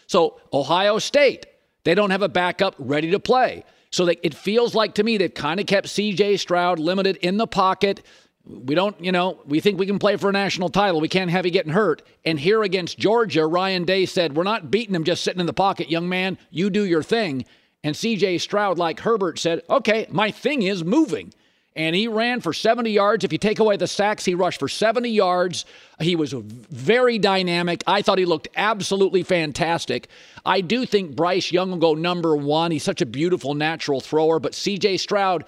[0.06, 1.46] So Ohio State,
[1.84, 3.64] they don't have a backup ready to play.
[3.90, 7.36] So they, it feels like to me they've kind of kept CJ Stroud limited in
[7.36, 8.02] the pocket.
[8.44, 11.00] We don't, you know, we think we can play for a national title.
[11.00, 12.02] We can't have you getting hurt.
[12.24, 15.52] And here against Georgia, Ryan Day said, We're not beating him just sitting in the
[15.52, 16.38] pocket, young man.
[16.50, 17.44] You do your thing.
[17.84, 21.32] And CJ Stroud, like Herbert, said, Okay, my thing is moving.
[21.74, 23.24] And he ran for 70 yards.
[23.24, 25.64] If you take away the sacks, he rushed for 70 yards.
[26.00, 27.82] He was very dynamic.
[27.86, 30.08] I thought he looked absolutely fantastic.
[30.44, 32.72] I do think Bryce Young will go number one.
[32.72, 35.44] He's such a beautiful natural thrower, but CJ Stroud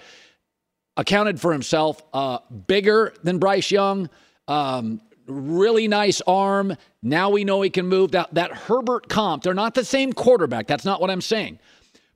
[0.97, 2.01] accounted for himself.
[2.11, 4.09] Uh, bigger than Bryce Young,
[4.47, 6.75] um, really nice arm.
[7.03, 8.11] Now we know he can move.
[8.11, 10.65] That, that Herbert comp, they're not the same quarterback.
[10.65, 11.59] That's not what I'm saying.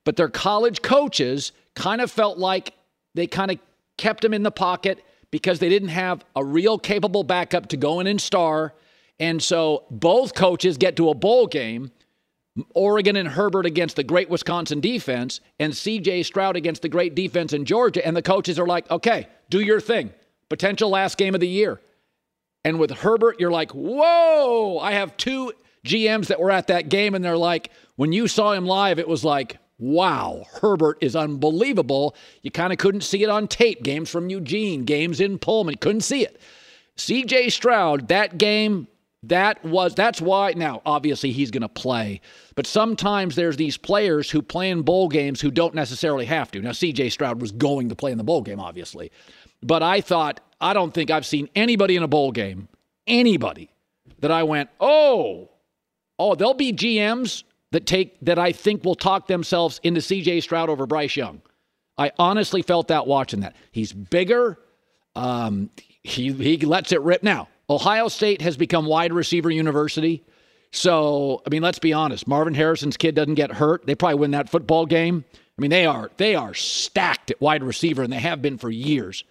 [0.03, 2.73] But their college coaches kind of felt like
[3.13, 3.59] they kind of
[3.99, 7.99] kept him in the pocket because they didn't have a real capable backup to go
[7.99, 8.73] in and star.
[9.19, 11.91] And so both coaches get to a bowl game.
[12.73, 17.53] Oregon and Herbert against the great Wisconsin defense, and CJ Stroud against the great defense
[17.53, 18.05] in Georgia.
[18.05, 20.11] And the coaches are like, okay, do your thing.
[20.49, 21.79] Potential last game of the year.
[22.65, 25.53] And with Herbert, you're like, whoa, I have two
[25.85, 29.07] GMs that were at that game, and they're like, when you saw him live, it
[29.07, 32.15] was like, wow, Herbert is unbelievable.
[32.41, 33.81] You kind of couldn't see it on tape.
[33.83, 36.39] Games from Eugene, games in Pullman, couldn't see it.
[36.97, 38.87] CJ Stroud, that game,
[39.23, 42.21] that was that's why now obviously he's going to play
[42.55, 46.61] but sometimes there's these players who play in bowl games who don't necessarily have to
[46.61, 49.11] now cj stroud was going to play in the bowl game obviously
[49.61, 52.69] but i thought i don't think i've seen anybody in a bowl game
[53.07, 53.69] anybody
[54.19, 55.49] that i went oh
[56.17, 60.69] oh there'll be gms that take that i think will talk themselves into cj stroud
[60.69, 61.41] over bryce young
[61.97, 64.59] i honestly felt that watching that he's bigger
[65.15, 65.69] um,
[66.03, 70.23] he, he lets it rip now Ohio State has become wide receiver university.
[70.71, 72.27] So, I mean, let's be honest.
[72.27, 73.85] Marvin Harrison's kid doesn't get hurt.
[73.85, 75.23] They probably win that football game.
[75.35, 78.69] I mean, they are they are stacked at wide receiver, and they have been for
[78.69, 79.23] years.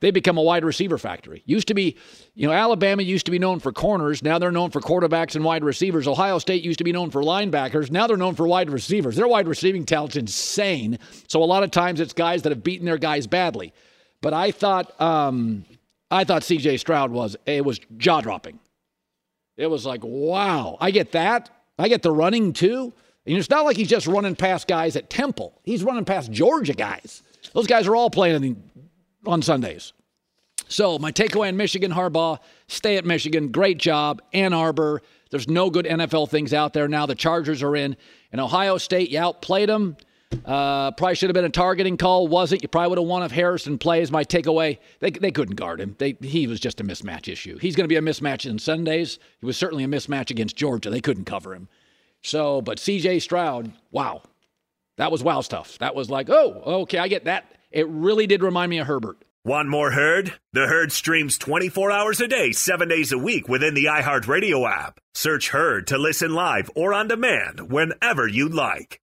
[0.00, 1.42] They become a wide receiver factory.
[1.46, 1.96] Used to be,
[2.34, 4.22] you know, Alabama used to be known for corners.
[4.22, 6.06] Now they're known for quarterbacks and wide receivers.
[6.06, 7.90] Ohio State used to be known for linebackers.
[7.90, 9.16] Now they're known for wide receivers.
[9.16, 10.98] Their wide receiving talent's insane.
[11.26, 13.72] So a lot of times it's guys that have beaten their guys badly.
[14.20, 15.64] But I thought um,
[16.10, 18.58] I thought CJ Stroud was it was jaw dropping.
[19.56, 21.50] It was like, wow, I get that.
[21.78, 22.92] I get the running too.
[23.26, 25.60] And it's not like he's just running past guys at Temple.
[25.62, 27.22] He's running past Georgia guys.
[27.54, 28.62] Those guys are all playing
[29.26, 29.92] on Sundays.
[30.68, 33.48] So my takeaway in Michigan, Harbaugh, stay at Michigan.
[33.48, 34.22] Great job.
[34.32, 35.02] Ann Arbor.
[35.30, 37.06] There's no good NFL things out there now.
[37.06, 37.96] The Chargers are in.
[38.32, 39.96] And Ohio State, you outplayed them.
[40.44, 42.26] Uh, probably should have been a targeting call.
[42.26, 42.62] Wasn't.
[42.62, 44.10] You probably would have won if Harrison plays.
[44.10, 45.94] My takeaway: they, they couldn't guard him.
[45.98, 47.58] They, he was just a mismatch issue.
[47.58, 49.18] He's going to be a mismatch in Sundays.
[49.40, 50.88] He was certainly a mismatch against Georgia.
[50.90, 51.68] They couldn't cover him.
[52.22, 53.18] So, but C.J.
[53.18, 54.22] Stroud, wow,
[54.96, 55.78] that was wow stuff.
[55.78, 57.44] That was like, oh, okay, I get that.
[57.72, 59.24] It really did remind me of Herbert.
[59.44, 60.34] Want more Herd?
[60.52, 65.00] The Herd streams 24 hours a day, 7 days a week within the iHeartRadio app.
[65.14, 69.00] Search Herd to listen live or on demand whenever you'd like.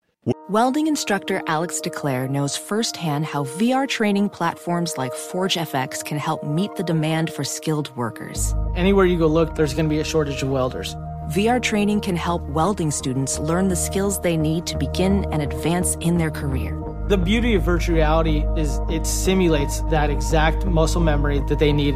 [0.50, 6.76] Welding instructor Alex DeClaire knows firsthand how VR training platforms like ForgeFX can help meet
[6.76, 8.56] the demand for skilled workers.
[8.76, 10.96] Anywhere you go look, there's going to be a shortage of welders.
[11.30, 15.96] VR training can help welding students learn the skills they need to begin and advance
[15.96, 16.80] in their career.
[17.08, 21.94] The beauty of virtual reality is it simulates that exact muscle memory that they need.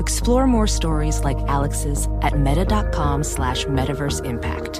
[0.00, 4.78] Explore more stories like Alex's at meta.com slash metaverse impact.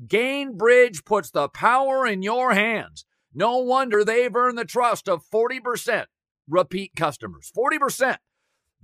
[0.07, 3.07] Gainbridge puts the power in your hands.
[3.33, 6.05] No wonder they've earned the trust of 40%
[6.47, 7.51] repeat customers.
[7.57, 8.19] 40%.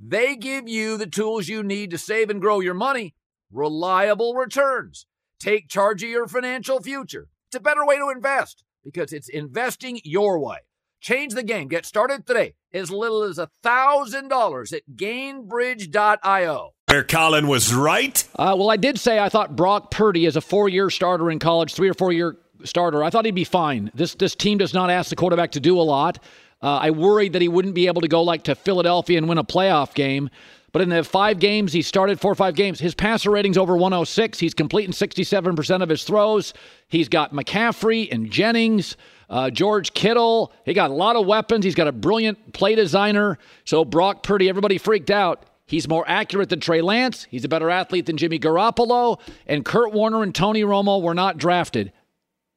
[0.03, 3.15] They give you the tools you need to save and grow your money,
[3.53, 5.07] reliable returns.
[5.39, 7.29] Take charge of your financial future.
[7.49, 10.59] It's a better way to invest because it's investing your way.
[11.01, 11.69] Change the game.
[11.69, 12.55] Get started today.
[12.73, 16.75] As little as a $1,000 at gainbridge.io.
[16.89, 18.29] Where Colin was right?
[18.37, 21.39] Uh, well, I did say I thought Brock Purdy is a four year starter in
[21.39, 23.03] college, three or four year starter.
[23.03, 23.91] I thought he'd be fine.
[23.95, 26.19] This, this team does not ask the quarterback to do a lot.
[26.63, 29.39] Uh, I worried that he wouldn't be able to go like to Philadelphia and win
[29.39, 30.29] a playoff game.
[30.73, 33.77] But in the five games he started, four or five games, his passer rating's over
[33.77, 34.39] 106.
[34.39, 36.55] He's completing 67% of his throws.
[36.89, 38.97] He's got McCaffrey and Jennings,
[39.29, 40.53] uh, George Kittle.
[40.65, 41.65] He got a lot of weapons.
[41.65, 43.39] He's got a brilliant play designer.
[43.65, 45.45] So Brock Purdy, everybody freaked out.
[45.67, 47.29] He's more accurate than Trey Lance.
[47.31, 49.21] He's a better athlete than Jimmy Garoppolo.
[49.47, 51.93] And Kurt Warner and Tony Romo were not drafted.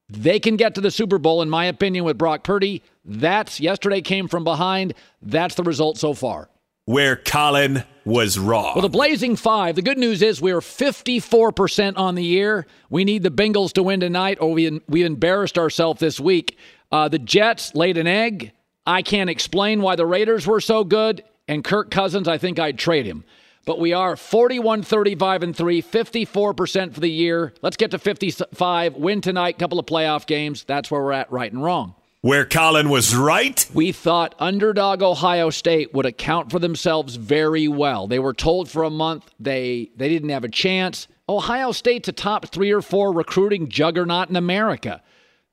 [0.09, 2.82] They can get to the Super Bowl, in my opinion, with Brock Purdy.
[3.05, 4.93] That's yesterday came from behind.
[5.22, 6.49] That's the result so far.
[6.86, 8.73] Where Colin was wrong.
[8.75, 12.67] Well, the Blazing Five, the good news is we are 54% on the year.
[12.89, 16.57] We need the Bengals to win tonight, or we, we embarrassed ourselves this week.
[16.91, 18.51] Uh, the Jets laid an egg.
[18.86, 21.23] I can't explain why the Raiders were so good.
[21.47, 23.23] And Kirk Cousins, I think I'd trade him.
[23.65, 27.53] But we are 41 35 and 3, 54% for the year.
[27.61, 28.95] Let's get to 55.
[28.95, 30.65] Win tonight, couple of playoff games.
[30.65, 31.95] That's where we're at, right and wrong.
[32.24, 33.69] Where Colin was right?
[33.74, 38.07] We thought underdog Ohio State would account for themselves very well.
[38.07, 41.09] They were told for a month they they didn't have a chance.
[41.28, 45.03] Ohio State's a top 3 or 4 recruiting juggernaut in America.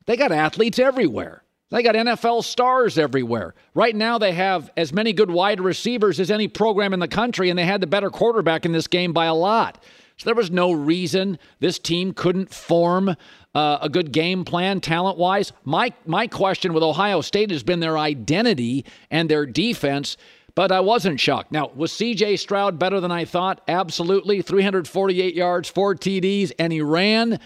[0.07, 1.43] They got athletes everywhere.
[1.71, 3.57] They got NFL stars everywhere.
[3.75, 7.51] Right now, they have as many good wide receivers as any program in the country,
[7.51, 9.83] and they had the better quarterback in this game by a lot.
[10.21, 13.17] So there was no reason this team couldn't form
[13.55, 15.51] uh, a good game plan talent wise.
[15.65, 20.19] My, my question with Ohio State has been their identity and their defense.
[20.55, 21.53] But I wasn't shocked.
[21.53, 23.63] Now, was CJ Stroud better than I thought?
[23.67, 24.43] Absolutely.
[24.43, 27.41] 348 yards, four TDs, and he ran.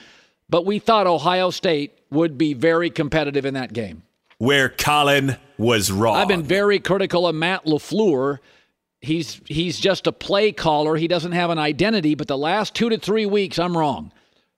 [0.51, 4.03] But we thought Ohio State would be very competitive in that game
[4.39, 6.17] where Colin was wrong.
[6.17, 8.39] I've been very critical of Matt LaFleur.
[9.05, 10.97] He's he's just a play caller.
[10.97, 14.13] He doesn't have an identity, but the last 2 to 3 weeks I'm wrong.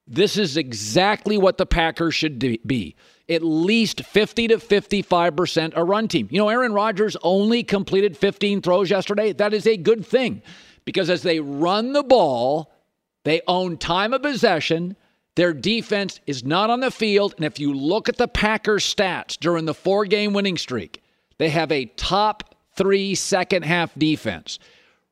[0.07, 2.95] This is exactly what the Packers should be.
[3.29, 6.29] At least 50 to 55% a run team.
[6.31, 9.33] You know, Aaron Rodgers only completed 15 throws yesterday.
[9.33, 10.43] That is a good thing
[10.85, 12.73] because as they run the ball,
[13.25, 14.97] they own time of possession
[15.37, 17.35] their defense is not on the field.
[17.37, 21.03] And if you look at the Packers' stats during the four game winning streak,
[21.39, 24.59] they have a top three second half defense.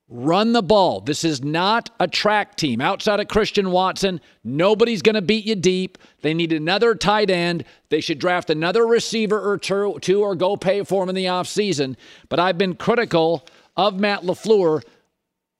[0.09, 1.01] Run the ball.
[1.01, 2.83] This is not a track team.
[2.83, 5.97] Outside of Christian Watson, nobody's going to beat you deep.
[6.21, 7.65] They need another tight end.
[7.89, 11.97] They should draft another receiver or two, or go pay for him in the offseason.
[12.29, 13.47] But I've been critical
[13.77, 14.83] of Matt LaFleur.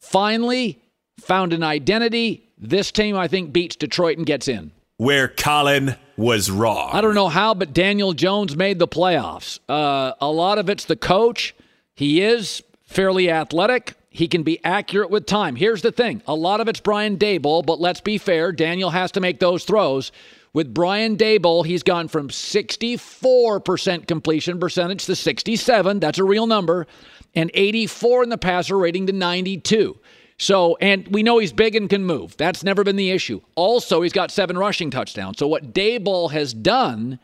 [0.03, 0.79] Finally,
[1.21, 4.73] found an identity, this team, I think, beats Detroit and gets in.
[4.99, 6.91] Where Colin was wrong.
[6.93, 9.59] I don't know how, but Daniel Jones made the playoffs.
[9.69, 11.55] Uh, a lot of it's the coach.
[11.95, 13.95] He is fairly athletic.
[14.11, 15.57] He can be accurate with time.
[15.57, 18.53] Here's the thing a lot of it's Brian Daboll, but let's be fair.
[18.53, 20.13] Daniel has to make those throws.
[20.53, 25.99] With Brian Daboll, he's gone from 64% completion percentage to 67.
[25.99, 26.87] That's a real number.
[27.35, 29.99] And 84 in the passer rating to 92.
[30.39, 32.37] So, and we know he's big and can move.
[32.37, 33.41] That's never been the issue.
[33.57, 35.39] Also, he's got seven rushing touchdowns.
[35.39, 37.19] So, what Daboll has done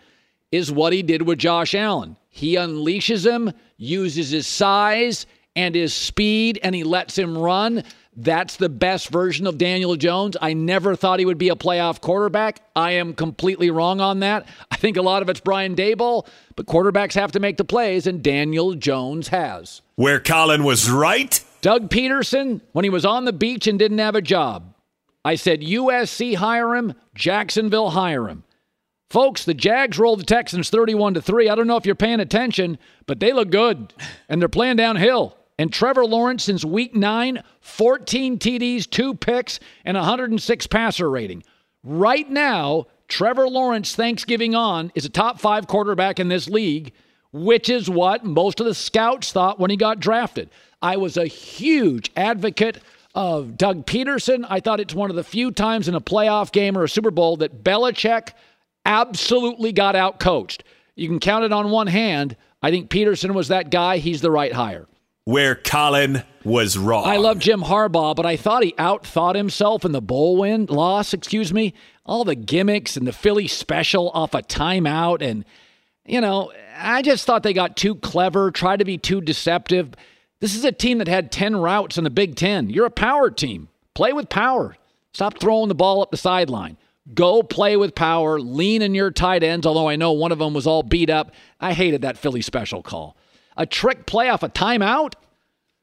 [0.51, 2.17] is what he did with Josh Allen.
[2.31, 7.85] He unleashes him, uses his size and his speed, and he lets him run.
[8.17, 10.37] That's the best version of Daniel Jones.
[10.41, 12.63] I never thought he would be a playoff quarterback.
[12.75, 14.47] I am completely wrong on that.
[14.71, 16.27] I think a lot of it's Brian Daboll,
[16.57, 19.83] but quarterbacks have to make the plays, and Daniel Jones has.
[19.97, 24.15] Where Colin was right Doug Pederson, when he was on the beach and didn't have
[24.15, 24.75] a job,
[25.25, 28.45] I said USC hire him, Jacksonville hire him.
[29.11, 31.49] Folks, the Jags rolled the Texans 31 to 3.
[31.49, 33.93] I don't know if you're paying attention, but they look good
[34.29, 35.37] and they're playing downhill.
[35.59, 41.43] And Trevor Lawrence since week 9, 14 TDs, 2 picks and 106 passer rating.
[41.83, 46.93] Right now, Trevor Lawrence Thanksgiving on is a top 5 quarterback in this league,
[47.33, 50.51] which is what most of the scouts thought when he got drafted.
[50.81, 52.79] I was a huge advocate
[53.17, 54.47] of Doug Pederson.
[54.49, 57.11] I thought it's one of the few times in a playoff game or a Super
[57.11, 58.31] Bowl that Belichick
[58.91, 60.65] absolutely got out coached.
[60.97, 62.37] You can count it on one hand.
[62.61, 63.99] I think Pederson was that guy.
[63.99, 64.87] He's the right hire.
[65.25, 67.07] Where Colin was wrong.
[67.07, 71.15] I love Jim Harbaugh, but I thought he outthought himself in the bowl win loss,
[71.15, 71.73] excuse me.
[72.05, 75.45] All the gimmicks and the Philly special off a timeout and
[76.07, 79.95] you know, I just thought they got too clever, tried to be too deceptive.
[80.41, 82.71] This is a team that had 10 routes in the Big 10.
[82.71, 83.69] You're a power team.
[83.95, 84.77] Play with power.
[85.13, 86.79] Stop throwing the ball up the sideline.
[87.15, 88.39] Go play with power.
[88.39, 91.33] Lean in your tight ends, although I know one of them was all beat up.
[91.59, 93.17] I hated that Philly special call.
[93.57, 95.15] A trick play off a timeout?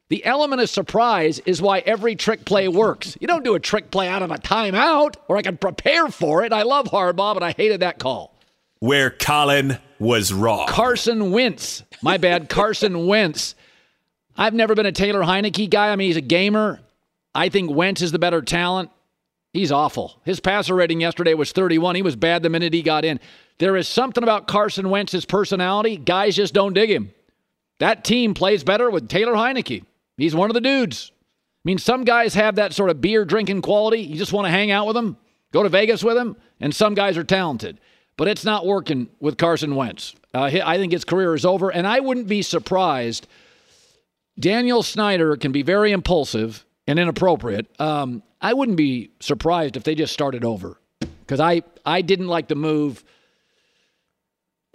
[0.10, 3.18] The element of surprise is why every trick play works.
[3.20, 6.46] You don't do a trick play out of a timeout, or I can prepare for
[6.46, 6.54] it.
[6.54, 8.34] I love Harbaugh, but I hated that call.
[8.80, 10.68] Where Colin was wrong.
[10.68, 11.84] Carson Wentz.
[12.02, 13.56] My bad, Carson Wentz.
[14.38, 15.90] I've never been a Taylor Heinicke guy.
[15.90, 16.80] I mean, he's a gamer.
[17.36, 18.92] I think Wentz is the better talent.
[19.58, 20.22] He's awful.
[20.24, 21.96] His passer rating yesterday was 31.
[21.96, 23.20] He was bad the minute he got in.
[23.58, 25.98] There is something about Carson Wentz's personality.
[25.98, 27.12] Guys just don't dig him.
[27.80, 29.84] That team plays better with Taylor Heinicke.
[30.16, 31.12] He's one of the dudes.
[31.12, 34.02] I mean, some guys have that sort of beer drinking quality.
[34.02, 35.18] You just want to hang out with them,
[35.52, 37.80] go to Vegas with them, and some guys are talented.
[38.16, 40.14] But it's not working with Carson Wentz.
[40.36, 43.26] Uh, I think his career is over, and I wouldn't be surprised.
[44.40, 47.66] Daniel Snyder can be very impulsive and inappropriate.
[47.82, 52.48] Um, I wouldn't be surprised if they just started over because I, I didn't like
[52.48, 53.04] the move.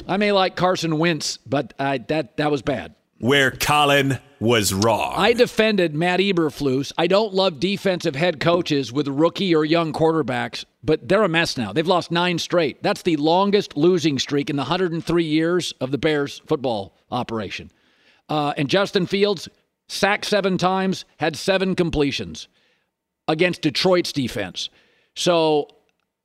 [0.07, 2.95] I may like Carson Wentz, but I, that that was bad.
[3.19, 5.15] Where Colin was wrong.
[5.17, 6.93] I defended Matt Eberflus.
[6.99, 11.57] I don't love defensive head coaches with rookie or young quarterbacks, but they're a mess
[11.57, 11.73] now.
[11.73, 12.83] They've lost nine straight.
[12.83, 17.71] That's the longest losing streak in the 103 years of the Bears football operation.
[18.29, 19.49] Uh, and Justin Fields
[19.87, 22.49] sacked seven times, had seven completions
[23.29, 24.69] against Detroit's defense.
[25.15, 25.69] So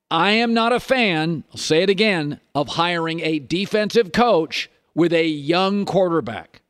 [0.09, 5.13] I am not a fan, I'll say it again, of hiring a defensive coach with
[5.13, 6.61] a young quarterback.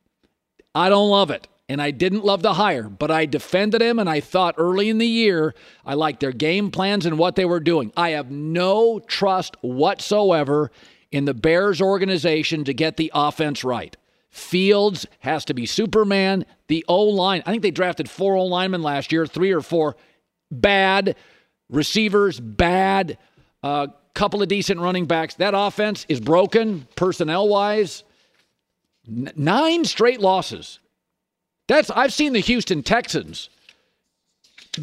[0.74, 1.48] I don't love it.
[1.70, 5.00] And I didn't love the hire, but I defended him and I thought early in
[5.00, 5.54] the year
[5.86, 7.92] I liked their game plans and what they were doing.
[7.98, 10.72] I have no trust whatsoever
[11.12, 13.98] in the Bears organization to get the offense right.
[14.30, 16.46] Fields has to be Superman.
[16.68, 19.98] The O line, I think they drafted four O linemen last year, three or four
[20.52, 21.16] bad.
[21.70, 23.18] Receivers, bad.
[23.64, 25.36] A uh, couple of decent running backs.
[25.36, 28.04] That offense is broken personnel wise.
[29.08, 30.80] N- nine straight losses.
[31.68, 33.50] That's I've seen the Houston Texans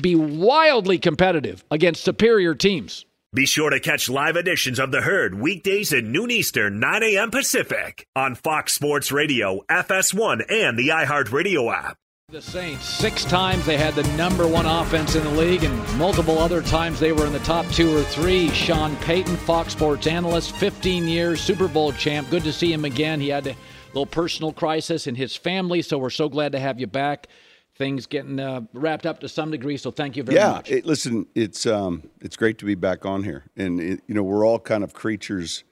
[0.00, 3.06] be wildly competitive against superior teams.
[3.32, 7.30] Be sure to catch live editions of The Herd weekdays at noon Eastern, 9 a.m.
[7.32, 11.96] Pacific on Fox Sports Radio, FS1, and the iHeartRadio app.
[12.34, 16.40] The Saints, six times they had the number one offense in the league, and multiple
[16.40, 18.48] other times they were in the top two or three.
[18.48, 22.28] Sean Payton, Fox Sports analyst, 15 years, Super Bowl champ.
[22.30, 23.20] Good to see him again.
[23.20, 23.54] He had a
[23.92, 27.28] little personal crisis in his family, so we're so glad to have you back
[27.76, 29.76] things getting uh, wrapped up to some degree.
[29.76, 30.70] So thank you very yeah, much.
[30.72, 34.24] Yeah, listen, it's um, it's great to be back on here, and it, you know
[34.24, 35.62] we're all kind of creatures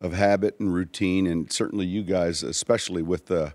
[0.00, 3.54] of habit and routine, and certainly you guys, especially with the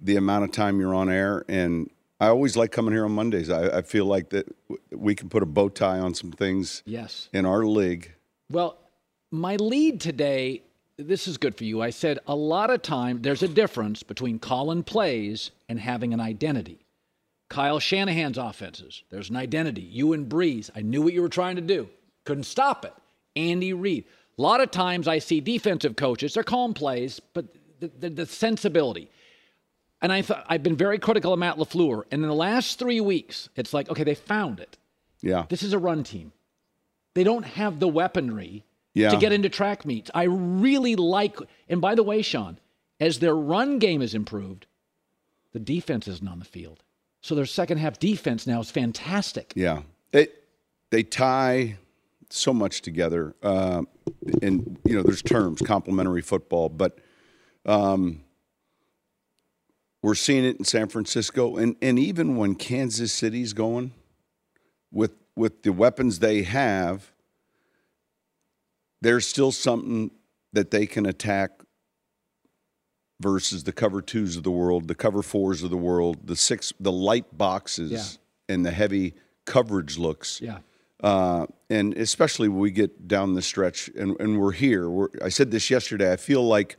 [0.00, 1.44] the amount of time you're on air.
[1.48, 1.90] And
[2.20, 3.50] I always like coming here on Mondays.
[3.50, 4.46] I, I feel like that
[4.90, 6.82] we can put a bow tie on some things.
[6.86, 7.28] Yes.
[7.32, 8.12] In our league.
[8.50, 8.78] Well,
[9.30, 10.62] my lead today.
[10.98, 11.82] This is good for you.
[11.82, 16.20] I said a lot of time there's a difference between calling plays and having an
[16.20, 16.86] identity.
[17.48, 19.02] Kyle Shanahan's offenses.
[19.10, 19.82] There's an identity.
[19.82, 21.88] You and Brees, I knew what you were trying to do.
[22.24, 22.94] Couldn't stop it.
[23.36, 24.04] Andy Reid.
[24.38, 27.46] A lot of times I see defensive coaches, they're calling plays, but
[27.80, 29.10] the, the, the sensibility.
[30.02, 32.04] And I thought I've been very critical of Matt LaFleur.
[32.10, 34.76] And in the last three weeks, it's like, okay, they found it.
[35.22, 35.46] Yeah.
[35.48, 36.32] This is a run team.
[37.14, 39.10] They don't have the weaponry yeah.
[39.10, 40.10] to get into track meets.
[40.14, 41.38] I really like,
[41.68, 42.58] and by the way, Sean,
[43.00, 44.66] as their run game has improved,
[45.52, 46.82] the defense isn't on the field.
[47.22, 49.52] So their second half defense now is fantastic.
[49.56, 49.82] Yeah,
[50.12, 50.28] they
[50.90, 51.76] they tie
[52.30, 53.82] so much together, uh,
[54.42, 56.98] and you know there's terms complementary football, but
[57.64, 58.22] um,
[60.06, 63.90] we're seeing it in San Francisco, and and even when Kansas City's going
[64.92, 67.10] with with the weapons they have,
[69.02, 70.12] there's still something
[70.52, 71.50] that they can attack
[73.20, 76.72] versus the cover twos of the world, the cover fours of the world, the six,
[76.78, 78.54] the light boxes, yeah.
[78.54, 79.12] and the heavy
[79.44, 80.40] coverage looks.
[80.40, 80.58] Yeah.
[81.02, 84.88] Uh, and especially when we get down the stretch and, and we're here.
[84.88, 86.12] We're, I said this yesterday.
[86.12, 86.76] I feel like,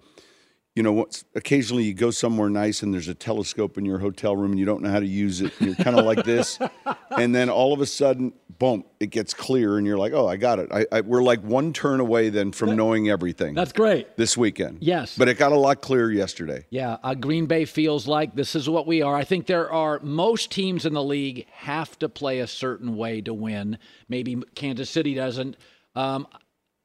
[0.77, 4.51] you know, occasionally you go somewhere nice and there's a telescope in your hotel room
[4.51, 5.51] and you don't know how to use it.
[5.59, 6.59] You're kind of like this.
[7.17, 10.37] And then all of a sudden, boom, it gets clear, and you're like, oh, I
[10.37, 10.69] got it.
[10.71, 13.55] I, I, we're like one turn away then from knowing everything.
[13.55, 14.15] That's great.
[14.17, 14.79] This weekend.
[14.81, 15.17] Yes.
[15.17, 16.67] But it got a lot clearer yesterday.
[16.69, 19.15] Yeah, uh, Green Bay feels like this is what we are.
[19.15, 23.21] I think there are most teams in the league have to play a certain way
[23.21, 23.79] to win.
[24.09, 25.57] Maybe Kansas City doesn't.
[25.95, 26.27] Um,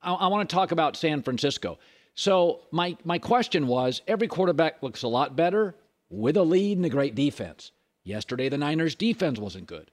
[0.01, 1.79] I, I want to talk about San Francisco.
[2.15, 5.75] So my my question was: every quarterback looks a lot better
[6.11, 7.73] with a lead and a great defense.
[8.05, 9.91] Yesterday, the Niners' defense wasn't good.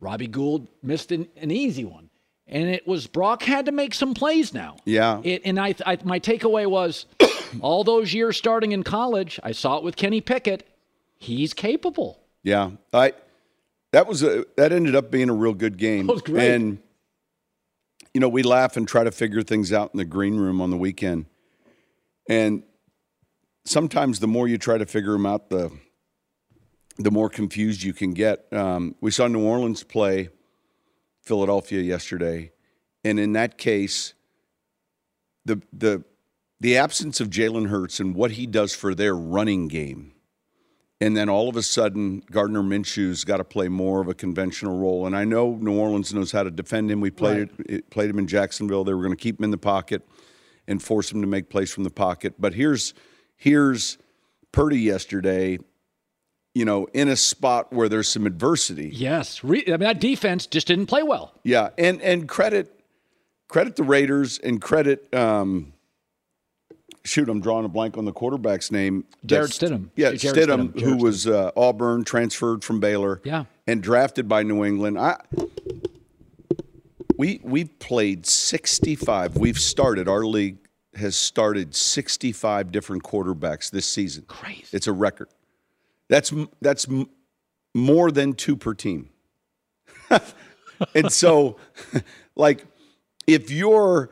[0.00, 2.10] Robbie Gould missed an, an easy one,
[2.46, 4.76] and it was Brock had to make some plays now.
[4.84, 5.20] Yeah.
[5.22, 7.06] It, and I, I my takeaway was
[7.60, 9.38] all those years starting in college.
[9.42, 10.66] I saw it with Kenny Pickett.
[11.18, 12.18] He's capable.
[12.42, 13.12] Yeah, I
[13.92, 16.06] that was a that ended up being a real good game.
[16.06, 16.50] That was great.
[16.50, 16.78] And
[18.14, 20.70] you know, we laugh and try to figure things out in the green room on
[20.70, 21.26] the weekend.
[22.30, 22.62] And
[23.64, 25.70] sometimes the more you try to figure them out, the
[26.96, 28.46] the more confused you can get.
[28.52, 30.28] Um, we saw New Orleans play
[31.22, 32.52] Philadelphia yesterday,
[33.04, 34.14] and in that case,
[35.44, 36.04] the the
[36.60, 40.12] the absence of Jalen Hurts and what he does for their running game,
[41.00, 44.78] and then all of a sudden Gardner Minshew's got to play more of a conventional
[44.78, 45.04] role.
[45.04, 47.00] And I know New Orleans knows how to defend him.
[47.00, 48.84] We played it, played him in Jacksonville.
[48.84, 50.06] They were going to keep him in the pocket
[50.68, 52.34] and force him to make plays from the pocket.
[52.38, 52.94] But here's
[53.36, 53.98] here's
[54.52, 55.58] Purdy yesterday
[56.52, 58.90] you know, in a spot where there's some adversity.
[58.92, 61.32] Yes, Re- I mean that defense just didn't play well.
[61.44, 62.74] Yeah, and and credit
[63.46, 65.14] credit the Raiders and credit.
[65.14, 65.72] Um,
[67.04, 69.04] shoot, I'm drawing a blank on the quarterback's name.
[69.24, 69.90] Jarrett That's- Stidham.
[69.94, 70.74] Yeah, Jarrett Stidham, Stidham.
[70.74, 73.20] who Jarrett was uh, Auburn, transferred from Baylor.
[73.22, 73.44] Yeah.
[73.68, 74.98] and drafted by New England.
[74.98, 75.20] I.
[77.20, 79.36] We we've played 65.
[79.36, 80.56] We've started our league
[80.94, 84.24] has started 65 different quarterbacks this season.
[84.26, 84.64] Crazy.
[84.72, 85.28] It's a record.
[86.08, 87.10] That's that's m-
[87.74, 89.10] more than two per team.
[90.94, 91.58] and so,
[92.36, 92.64] like,
[93.26, 94.08] if you're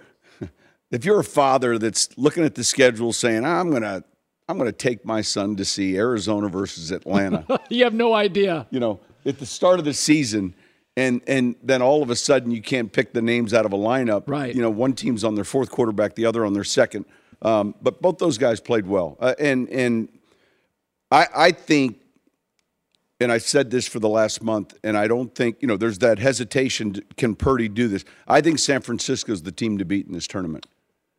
[0.90, 4.04] if you're a father that's looking at the schedule saying, "I'm gonna
[4.50, 8.66] I'm gonna take my son to see Arizona versus Atlanta," you have no idea.
[8.70, 10.52] you know, at the start of the season.
[10.98, 13.76] And, and then all of a sudden you can't pick the names out of a
[13.76, 14.24] lineup.
[14.26, 14.54] Right.
[14.54, 17.04] You know, one team's on their fourth quarterback, the other on their second.
[17.40, 19.16] Um, but both those guys played well.
[19.20, 20.08] Uh, and and
[21.10, 22.00] I, I think,
[23.20, 25.98] and I said this for the last month, and I don't think, you know, there's
[25.98, 26.94] that hesitation.
[26.94, 28.04] to- Can Purdy do this?
[28.26, 30.66] I think San Francisco's the team to beat in this tournament,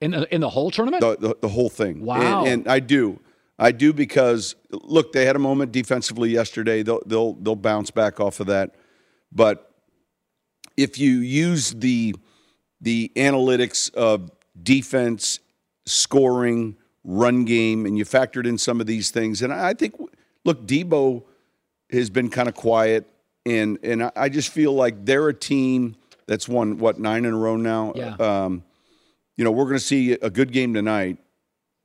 [0.02, 1.02] In the, in the whole tournament?
[1.02, 2.06] the, the, the whole thing.
[2.06, 2.44] Wow.
[2.46, 3.20] And, and I do.
[3.58, 6.84] I do because, look, they had a moment defensively yesterday.
[6.84, 8.76] They'll, they'll, they'll bounce back off of that.
[9.32, 9.69] But
[10.82, 12.16] if you use the,
[12.82, 15.40] the analytics of defense,
[15.86, 19.96] scoring, run game, and you factored in some of these things, and I think,
[20.46, 21.24] look, Deebo
[21.92, 23.06] has been kind of quiet,
[23.46, 25.96] and and I- I just feel like they're a team
[26.28, 27.94] that's won what nine in a row now.
[27.96, 28.16] Yeah.
[28.20, 28.64] Um,
[29.36, 31.18] you know, we're going to see a good game tonight.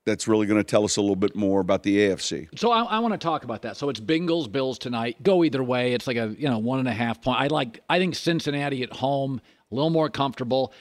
[0.06, 2.58] That's really going to tell us a little bit more about the AFC.
[2.58, 3.76] So I, I want to talk about that.
[3.78, 5.22] So it's Bengals Bills tonight.
[5.22, 5.94] Go either way.
[5.94, 7.40] It's like a you know one and a half point.
[7.40, 7.80] I like.
[7.88, 9.40] I think Cincinnati at home
[9.70, 10.72] a little more comfortable.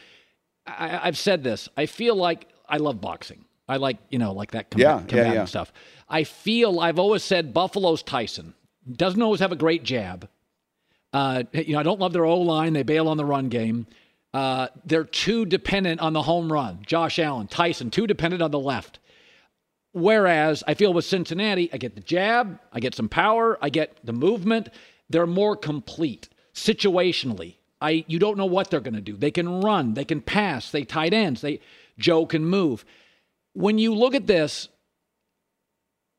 [0.68, 1.70] I, I've said this.
[1.78, 3.46] I feel like I love boxing.
[3.68, 5.46] I like you know like that com- Yeah, yeah, yeah.
[5.46, 5.72] stuff.
[6.10, 8.54] I feel I've always said Buffalo's Tyson
[8.92, 10.28] doesn't always have a great jab.
[11.14, 12.74] Uh, you know I don't love their O line.
[12.74, 13.88] They bail on the run game.
[14.34, 16.80] Uh, they're too dependent on the home run.
[16.86, 19.00] Josh Allen, Tyson, too dependent on the left.
[19.94, 23.96] Whereas I feel with Cincinnati, I get the jab, I get some power, I get
[24.04, 24.70] the movement.
[25.10, 27.56] They're more complete situationally.
[27.80, 29.16] I you don't know what they're going to do.
[29.16, 31.60] They can run, they can pass, they tight ends, they
[32.00, 32.84] Joe can move.
[33.54, 34.68] When you look at this,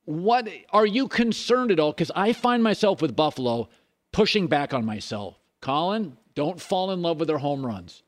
[0.05, 1.91] what are you concerned at all?
[1.91, 3.68] Because I find myself with Buffalo
[4.12, 5.37] pushing back on myself.
[5.61, 8.03] Colin, don't fall in love with their home runs.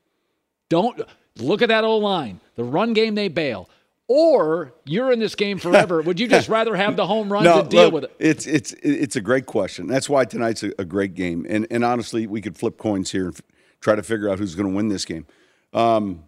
[0.69, 1.01] Don't
[1.37, 2.39] look at that old line.
[2.55, 3.69] The run game they bail.
[4.09, 6.01] Or you're in this game forever.
[6.03, 8.15] Would you just rather have the home runs to deal look, with it?
[8.19, 9.87] It's it's it's a great question.
[9.87, 11.45] That's why tonight's a, a great game.
[11.49, 13.41] And and honestly, we could flip coins here and f-
[13.81, 15.25] try to figure out who's going to win this game.
[15.73, 16.23] Um,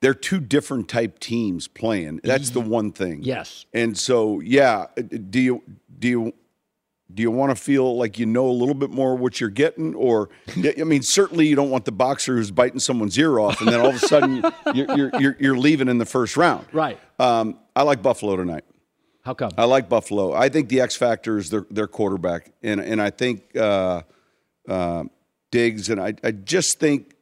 [0.00, 2.20] they're two different type teams playing.
[2.22, 3.22] That's the one thing.
[3.22, 3.66] Yes.
[3.72, 5.62] And so, yeah, uh, do you
[5.98, 6.34] do you
[7.12, 9.94] do you want to feel like you know a little bit more what you're getting,
[9.94, 13.70] or I mean, certainly you don't want the boxer who's biting someone's ear off, and
[13.70, 14.44] then all of a sudden
[14.74, 16.66] you're you're, you're, you're leaving in the first round.
[16.72, 16.98] Right.
[17.18, 18.64] Um, I like Buffalo tonight.
[19.22, 19.52] How come?
[19.56, 20.34] I like Buffalo.
[20.34, 24.02] I think the X factor is their their quarterback, and and I think uh,
[24.68, 25.04] uh,
[25.52, 27.14] Diggs, and I I just think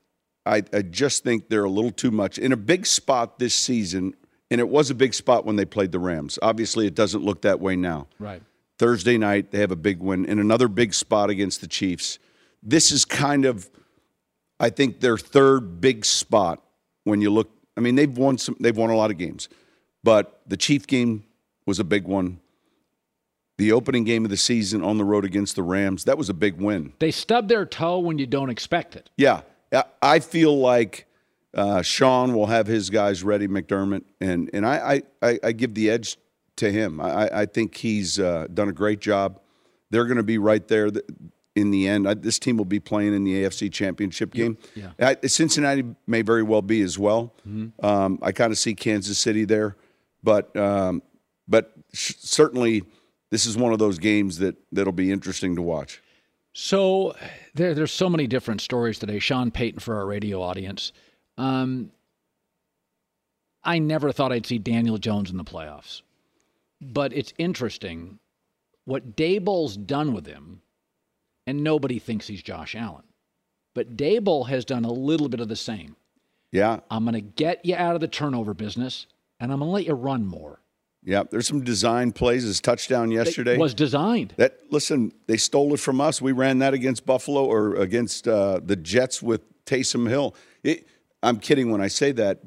[0.46, 4.14] I I just think they're a little too much in a big spot this season,
[4.50, 6.38] and it was a big spot when they played the Rams.
[6.40, 8.06] Obviously, it doesn't look that way now.
[8.18, 8.42] Right.
[8.78, 12.18] Thursday night they have a big win in another big spot against the Chiefs.
[12.62, 13.68] this is kind of,
[14.58, 16.62] I think, their third big spot
[17.04, 17.50] when you look.
[17.76, 18.56] I mean, they've won some.
[18.60, 19.48] They've won a lot of games,
[20.02, 21.24] but the Chief game
[21.66, 22.40] was a big one.
[23.58, 26.34] The opening game of the season on the road against the Rams, that was a
[26.34, 26.92] big win.
[26.98, 29.10] They stub their toe when you don't expect it.
[29.16, 31.06] Yeah, I- I feel like
[31.54, 35.74] uh, Sean will have his guys ready, McDermott, and and I I, I- I give
[35.74, 36.16] the edge
[36.56, 37.00] to him.
[37.00, 39.40] I, I- think he's uh, done a great job.
[39.90, 40.90] They're going to be right there
[41.54, 42.08] in the end.
[42.08, 44.58] I, this team will be playing in the AFC Championship game.
[44.74, 44.90] yeah.
[44.98, 47.32] I, Cincinnati may very well be as well.
[47.48, 47.72] Mhm.
[47.84, 49.76] Um, I kind of see Kansas City there,
[50.22, 51.02] but um,
[51.46, 52.82] but sh- certainly
[53.30, 56.02] this is one of those games that that'll be interesting to watch.
[56.54, 57.14] So
[57.54, 59.18] there, there's so many different stories today.
[59.18, 60.92] Sean Payton for our radio audience.
[61.38, 61.90] Um,
[63.62, 66.02] I never thought I'd see Daniel Jones in the playoffs,
[66.92, 68.18] but it's interesting
[68.84, 70.60] what Daboll's done with him,
[71.46, 73.04] and nobody thinks he's Josh Allen,
[73.74, 75.96] but Dayball has done a little bit of the same.
[76.52, 79.06] Yeah, I'm going to get you out of the turnover business,
[79.40, 80.60] and I'm going to let you run more.
[81.02, 81.24] yeah.
[81.30, 82.44] There's some design plays.
[82.44, 84.34] His touchdown yesterday was designed.
[84.36, 86.22] That listen, they stole it from us.
[86.22, 90.34] We ran that against Buffalo or against uh, the Jets with Taysom Hill.
[90.62, 90.86] It,
[91.22, 92.40] I'm kidding when I say that,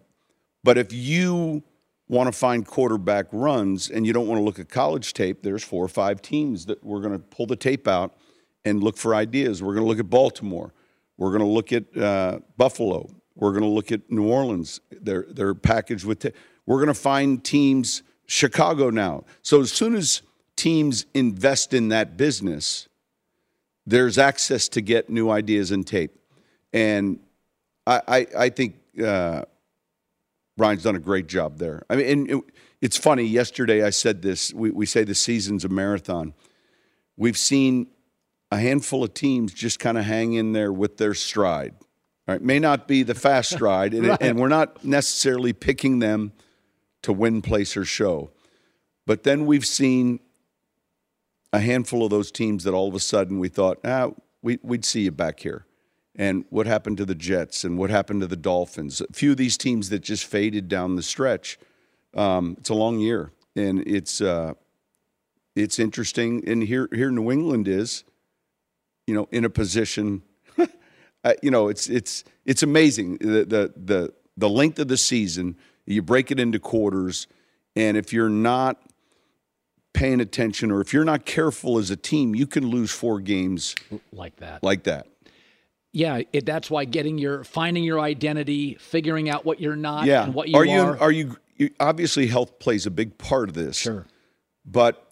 [0.63, 1.63] but if you
[2.09, 5.63] want to find quarterback runs and you don't want to look at college tape, there's
[5.63, 8.15] four or five teams that we're going to pull the tape out
[8.63, 9.61] and look for ideas.
[9.61, 10.73] We're going to look at Baltimore.
[11.17, 13.09] We're going to look at uh, Buffalo.
[13.35, 14.79] We're going to look at New Orleans.
[14.91, 16.19] They're they're packaged with.
[16.19, 16.29] ta-
[16.65, 18.03] we're going to find teams.
[18.27, 19.23] Chicago now.
[19.41, 20.21] So as soon as
[20.55, 22.89] teams invest in that business,
[23.85, 26.11] there's access to get new ideas and tape.
[26.73, 27.19] And
[27.87, 29.43] I, I, I think uh,
[30.57, 31.83] Ryan's done a great job there.
[31.89, 32.43] I mean, and it,
[32.81, 33.23] it's funny.
[33.23, 34.53] Yesterday I said this.
[34.53, 36.33] We, we say the season's a marathon.
[37.15, 37.87] We've seen
[38.51, 41.75] a handful of teams just kind of hang in there with their stride.
[42.27, 44.17] All right, may not be the fast stride, and, Right.
[44.21, 46.33] and we're not necessarily picking them
[47.03, 48.31] to win, place, or show.
[49.05, 50.19] But then we've seen
[51.53, 54.09] a handful of those teams that all of a sudden we thought, ah,
[54.41, 55.65] we, we'd see you back here.
[56.17, 59.01] And what happened to the Jets and what happened to the Dolphins?
[59.01, 61.59] A few of these teams that just faded down the stretch.
[62.15, 64.53] Um, it's a long year, and it's uh,
[65.55, 66.43] it's interesting.
[66.49, 68.03] And here here New England is,
[69.05, 70.23] you know, in a position.
[71.23, 75.55] uh, you know, it's it's it's amazing the, the the the length of the season.
[75.85, 77.27] You break it into quarters,
[77.75, 78.81] and if you're not
[79.93, 83.75] paying attention or if you're not careful as a team, you can lose four games
[84.11, 84.63] like that.
[84.63, 85.07] Like that.
[85.97, 90.25] Yeah, it, that's why getting your finding your identity, figuring out what you're not yeah.
[90.25, 90.65] and what you are are.
[90.65, 93.77] you are you, you obviously health plays a big part of this.
[93.77, 94.05] Sure.
[94.63, 95.11] But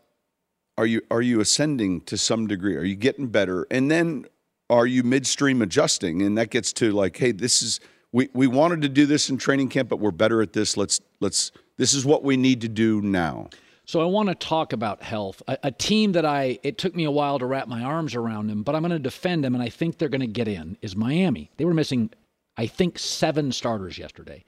[0.77, 2.75] are you are you ascending to some degree?
[2.75, 3.65] Are you getting better?
[3.71, 4.27] And then
[4.69, 6.21] are you midstream adjusting?
[6.21, 7.79] And that gets to like, hey, this is
[8.11, 10.77] we, we wanted to do this in training camp, but we're better at this.
[10.77, 13.49] Let's let's this is what we need to do now.
[13.85, 15.41] So I want to talk about health.
[15.47, 18.47] A, a team that I it took me a while to wrap my arms around
[18.47, 20.77] them, but I'm going to defend them, and I think they're going to get in.
[20.81, 21.51] Is Miami?
[21.57, 22.09] They were missing,
[22.57, 24.43] I think, seven starters yesterday,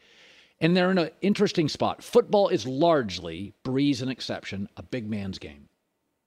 [0.60, 2.04] and they're in an interesting spot.
[2.04, 5.70] Football is largely, Brees an exception, a big man's game.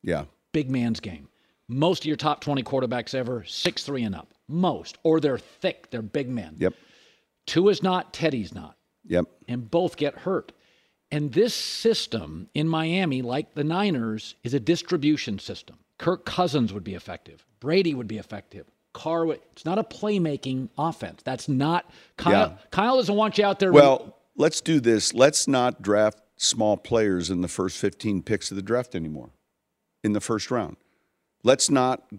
[0.03, 0.25] Yeah.
[0.53, 1.29] Big man's game.
[1.69, 4.35] Most of your top 20 quarterbacks ever, six three and up.
[4.49, 5.91] Most, or they're thick.
[5.91, 6.57] They're big men.
[6.59, 6.75] Yep.
[7.47, 8.13] Tua is not.
[8.13, 9.27] Teddy's not Yep.
[9.49, 10.53] and both get hurt.
[11.13, 15.77] And this system in Miami, like the Niners, is a distribution system.
[15.99, 17.45] Kirk Cousins would be effective.
[17.59, 18.67] Brady would be effective.
[18.93, 21.23] Carr would, it's not a playmaking offense.
[21.23, 22.33] That's not Kyle.
[22.33, 22.57] Yeah.
[22.71, 23.73] Kyle doesn't want you out there.
[23.73, 25.13] Well, let's do this.
[25.15, 29.31] Let's not draft small players in the first 15 picks of the draft anymore.
[30.03, 30.77] In the first round.
[31.43, 32.11] Let's not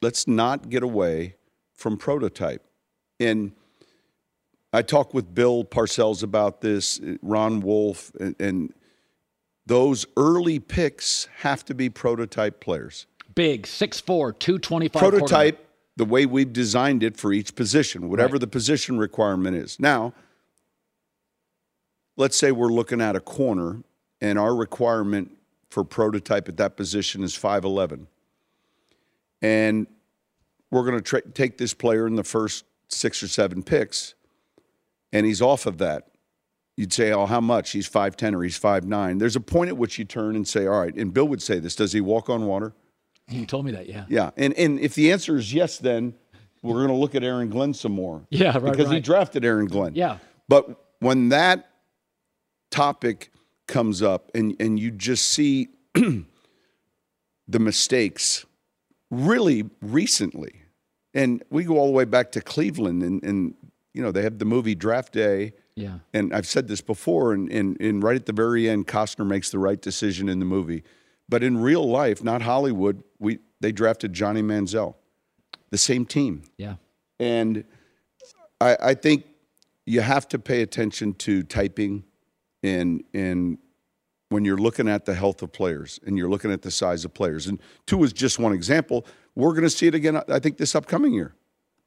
[0.00, 1.36] let's not get away
[1.72, 2.66] from prototype.
[3.20, 3.52] And
[4.72, 8.74] I talked with Bill Parcells about this, Ron Wolf, and, and
[9.66, 13.06] those early picks have to be prototype players.
[13.34, 18.96] big 6'4", 225 Prototype the way we've designed it for each position, whatever the position
[18.98, 19.78] requirement is.
[19.78, 20.14] Now,
[22.16, 23.82] let's say we're looking at a corner
[24.20, 25.30] and our requirement
[25.68, 28.06] for prototype at that position is 5'11.
[29.42, 29.86] And
[30.70, 34.14] we're going to tra- take this player in the first six or seven picks,
[35.12, 36.08] and he's off of that.
[36.76, 37.70] You'd say, oh, how much?
[37.70, 39.18] He's 5'10 or he's five 5'9.
[39.18, 41.58] There's a point at which you turn and say, all right, and Bill would say
[41.58, 42.72] this does he walk on water?
[43.28, 44.06] He told me that, yeah.
[44.08, 44.30] Yeah.
[44.36, 46.14] And, and if the answer is yes, then
[46.62, 48.26] we're going to look at Aaron Glenn some more.
[48.30, 49.94] Yeah, right, Because he drafted Aaron Glenn.
[49.94, 50.18] Yeah.
[50.48, 51.68] But when that
[52.70, 53.30] topic
[53.68, 56.24] comes up and, and you just see the
[57.48, 58.46] mistakes
[59.10, 60.62] really recently,
[61.14, 63.54] And we go all the way back to Cleveland, and, and
[63.94, 65.52] you know they have the movie Draft Day.
[65.74, 65.98] Yeah.
[66.12, 69.50] And I've said this before, and, and, and right at the very end, Costner makes
[69.50, 70.84] the right decision in the movie.
[71.30, 74.96] But in real life, not Hollywood, we they drafted Johnny Manziel,
[75.70, 76.42] the same team.
[76.58, 76.76] Yeah.
[77.18, 77.64] And
[78.60, 79.24] I, I think
[79.86, 82.04] you have to pay attention to typing
[82.62, 83.58] and and
[84.28, 87.12] when you're looking at the health of players and you're looking at the size of
[87.12, 87.46] players.
[87.46, 89.06] And Tua is just one example.
[89.34, 91.34] We're going to see it again, I think, this upcoming year.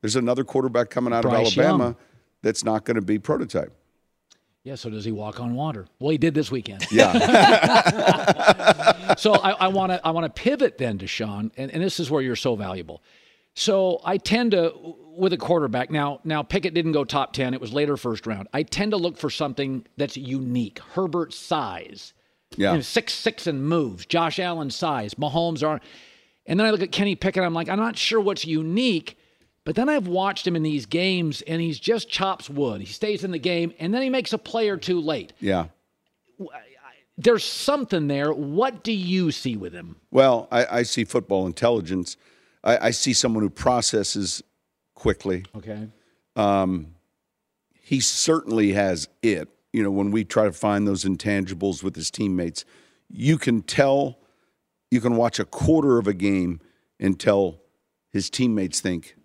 [0.01, 1.95] There's another quarterback coming out Bryce of Alabama Young.
[2.41, 3.73] that's not going to be prototype.
[4.63, 5.85] Yeah, so does he walk on water?
[5.99, 6.87] Well, he did this weekend.
[6.91, 7.13] Yeah.
[9.17, 12.09] so I want to I want to pivot then to Sean, and, and this is
[12.09, 13.03] where you're so valuable.
[13.53, 14.73] So I tend to
[15.17, 16.19] with a quarterback now.
[16.23, 18.47] Now Pickett didn't go top ten; it was later first round.
[18.53, 20.79] I tend to look for something that's unique.
[20.93, 22.13] Herbert's size,
[22.57, 22.71] Yeah.
[22.71, 24.05] you know, six six and moves.
[24.07, 25.13] Josh Allen's size.
[25.13, 25.79] Mahomes are,
[26.47, 27.43] and then I look at Kenny Pickett.
[27.43, 29.17] I'm like, I'm not sure what's unique.
[29.65, 32.81] But then I've watched him in these games, and he's just chops wood.
[32.81, 35.33] He stays in the game, and then he makes a play or two late.
[35.39, 35.65] Yeah.
[37.17, 38.31] There's something there.
[38.31, 39.95] What do you see with him?
[40.11, 42.15] Well, I, I see football intelligence.
[42.63, 44.43] I, I see someone who processes
[44.93, 45.45] quickly.
[45.55, 45.87] Okay.
[46.35, 46.93] Um,
[47.73, 49.49] he certainly has it.
[49.73, 52.65] You know, when we try to find those intangibles with his teammates,
[53.09, 54.19] you can tell,
[54.91, 56.59] you can watch a quarter of a game
[56.99, 57.61] and tell
[58.11, 59.15] his teammates think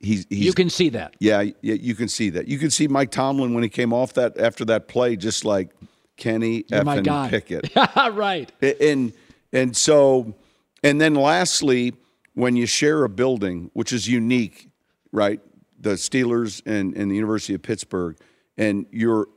[0.00, 0.26] he's.
[0.28, 1.14] he's You can see that.
[1.20, 2.48] Yeah, yeah, you can see that.
[2.48, 5.70] You can see Mike Tomlin when he came off that after that play, just like
[6.16, 7.30] Kenny You're effing.
[7.30, 7.70] Pickett.
[8.14, 8.50] right.
[8.80, 9.12] And
[9.52, 10.34] and so
[10.82, 11.94] and then lastly,
[12.34, 14.68] when you share a building, which is unique,
[15.12, 15.40] right?
[15.80, 18.16] The Steelers and, and the University of Pittsburgh,
[18.56, 19.28] and you're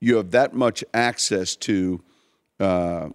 [0.00, 2.00] you have that much access to
[2.58, 3.08] uh,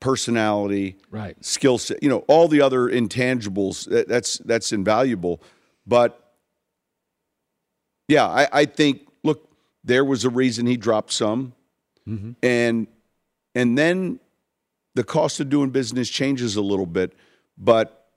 [0.00, 1.36] personality, Right.
[1.44, 3.88] skill set, you know, all the other intangibles.
[3.88, 5.42] that- That's that's invaluable.
[5.86, 6.34] But
[8.08, 9.48] yeah, I, I think look,
[9.84, 11.52] there was a reason he dropped some.
[12.08, 12.32] Mm-hmm.
[12.42, 12.86] And
[13.54, 14.20] and then
[14.94, 17.12] the cost of doing business changes a little bit
[17.58, 18.08] but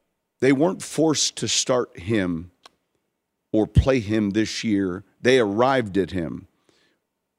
[0.42, 2.52] they weren't forced to start him
[3.52, 5.04] or play him this year.
[5.22, 6.48] They arrived at him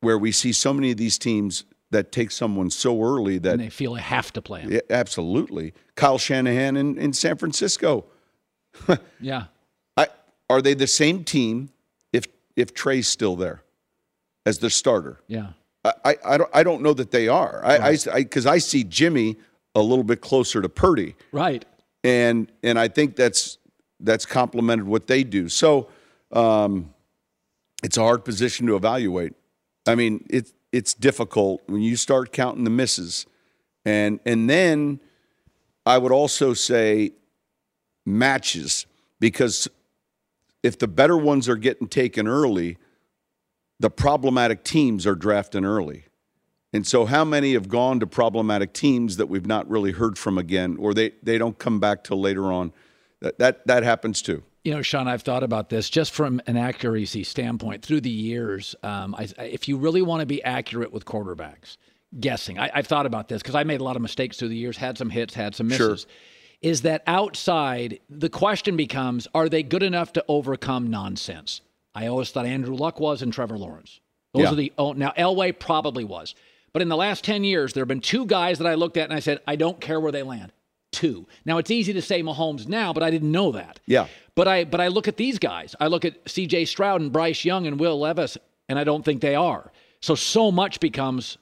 [0.01, 3.61] where we see so many of these teams that take someone so early that And
[3.61, 4.73] they feel they have to play him.
[4.73, 5.75] Yeah, absolutely.
[5.97, 8.07] Kyle shanahan in, in san francisco.
[9.21, 9.47] Yeah.
[10.51, 11.71] I, are they the same team
[12.13, 12.25] if
[12.57, 13.63] if trey's still there
[14.47, 15.49] as the starter Yeah.
[15.85, 17.65] I, I, I don't I don't know that they are.
[17.65, 19.37] I because I, because I see Jimmy
[19.75, 21.65] a little bit closer to Purdy, Right.
[22.05, 23.59] and and I think that's
[24.01, 25.49] that's complemented what they do.
[25.49, 25.89] So
[26.33, 26.93] um,
[27.83, 29.33] it's a hard position to evaluate.
[29.87, 33.27] I mean, it's it's difficult when you start counting the misses,
[33.85, 35.01] and and then
[35.87, 37.13] I would also say
[38.05, 38.87] matches
[39.19, 39.69] because
[40.63, 42.77] if the better ones are getting taken early,
[43.79, 46.05] the problematic teams are drafting early.
[46.73, 50.39] And so, how many have gone to problematic teams that we've not really heard from
[50.39, 52.73] again, or they, they don't come back till later on?
[53.21, 54.45] That, that, that happens too.
[54.65, 58.77] You know, Sean, I've thought about this just from an accuracy standpoint through the years.
[58.83, 61.77] Um, I, if you really want to be accurate with quarterbacks,
[62.19, 64.57] guessing, I, I've thought about this because I made a lot of mistakes through the
[64.57, 66.03] years, had some hits, had some misses.
[66.03, 66.11] Sure.
[66.63, 71.61] Is that outside, the question becomes are they good enough to overcome nonsense?
[71.95, 74.01] I always thought Andrew Luck was and Trevor Lawrence.
[74.35, 74.53] Those Yeah.
[74.53, 76.35] are the, oh, now Elway probably was.
[76.73, 79.05] But in the last 10 years, there have been two guys that I looked at
[79.05, 80.53] and I said, I don't care where they land.
[80.93, 81.27] Two.
[81.45, 83.81] Now, it's easy to say Mahomes now, but I didn't know that.
[83.87, 84.07] Yeah.
[84.35, 85.75] But I but I look at these guys.
[85.81, 86.65] I look at C.J.
[86.67, 88.37] Stroud and Bryce Young and Will Levis,
[88.69, 89.71] and I don't think they are.
[90.01, 91.39] So so much becomes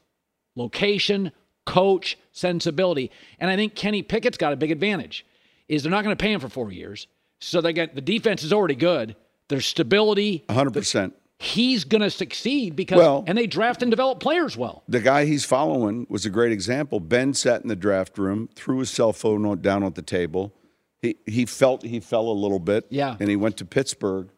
[0.57, 1.33] location,
[1.67, 5.27] coach, sensibility, and I think Kenny Pickett's got a big advantage.
[5.69, 7.07] Is they're not going to pay him for four years,
[7.41, 9.17] so they get the defense is already good.
[9.49, 10.45] There's stability.
[10.49, 11.13] 100%.
[11.41, 14.83] He's going to succeed because Well- and they draft and develop players well.
[14.89, 17.01] The guy he's following was a great example.
[17.01, 20.53] Ben sat in the draft room, threw his cell phone down on the table.
[21.01, 22.87] He, he felt he fell a little bit.
[22.91, 23.17] Yeah.
[23.21, 24.31] And he went to Pittsburgh.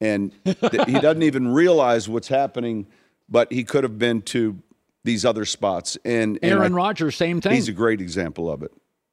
[0.00, 2.86] And th- he doesn't even realize what's happening,
[3.28, 4.56] but he could have been to
[5.08, 5.96] these other spots.
[6.04, 7.54] And, and Aaron Rodgers, same thing.
[7.54, 8.70] He's a great example of it.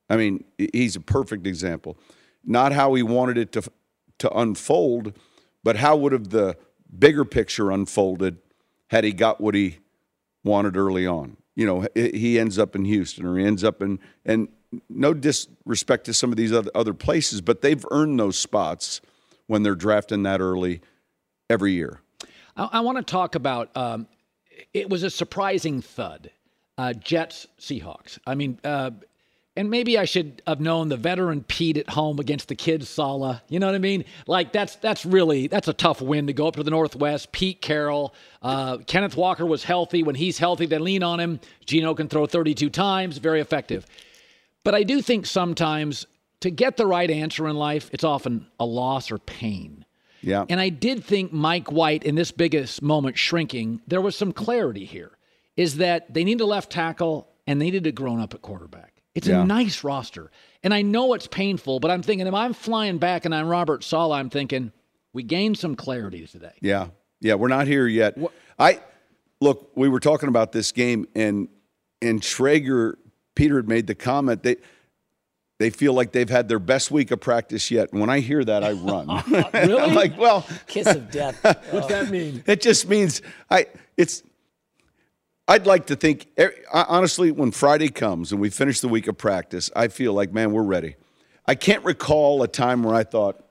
[0.10, 1.98] I mean, he's a perfect example.
[2.44, 3.64] Not how he wanted it to
[4.20, 5.14] to unfold,
[5.64, 6.58] but how would have the
[6.98, 8.38] bigger picture unfolded
[8.88, 9.80] had he got what he
[10.44, 11.38] wanted early on.
[11.56, 14.50] You know, he he ends up in Houston or he ends up in and
[14.90, 19.02] no disrespect to some of these other other places, but they've earned those spots
[19.48, 20.82] when they're drafting that early
[21.50, 22.02] every year.
[22.56, 23.76] I, I want to talk about.
[23.76, 24.08] Um,
[24.74, 26.32] it was a surprising thud.
[26.78, 28.20] Uh, Jets Seahawks.
[28.28, 28.92] I mean, uh,
[29.58, 33.42] and maybe I should have known the veteran Pete at home against the kid Saleh.
[33.48, 34.04] You know what I mean?
[34.28, 37.32] Like that's that's really that's a tough win to go up to the Northwest.
[37.32, 40.04] Pete Carroll, uh, Kenneth Walker was healthy.
[40.04, 41.40] When he's healthy, they lean on him.
[41.66, 43.86] Gino can throw 32 times, very effective.
[44.66, 46.06] But I do think sometimes
[46.42, 49.85] to get the right answer in life, it's often a loss or pain.
[50.26, 50.46] Yeah.
[50.50, 54.86] And I did think Mike White in this biggest moment shrinking, there was some clarity
[54.86, 55.12] here.
[55.56, 58.94] Is that they need a left tackle and they needed a grown up at quarterback.
[59.14, 59.44] It's Yeah.
[59.44, 60.32] a nice roster.
[60.64, 63.84] And I know it's painful, but I'm thinking if I'm flying back and I'm Robert
[63.84, 64.74] Saleh, I'm thinking
[65.14, 66.52] we gained some clarity today.
[66.62, 66.88] Yeah.
[67.22, 68.18] Yeah, we're not here yet.
[68.60, 68.82] I
[69.40, 71.48] look, we were talking about this game and
[72.02, 72.98] and Traeger
[73.36, 74.58] Peter had made the comment they
[75.58, 77.92] they feel like they've had their best week of practice yet.
[77.92, 79.08] And when I hear that, I run.
[79.54, 79.80] Really?
[79.80, 81.40] I'm like, well, Kiss of death.
[81.72, 82.44] What's that mean?
[82.46, 84.24] it just means I it's
[85.48, 86.28] I'd like to think
[86.74, 90.52] honestly when Friday comes and we finish the week of practice, I feel like man,
[90.52, 90.96] we're ready.
[91.46, 93.42] I can't recall a time where I thought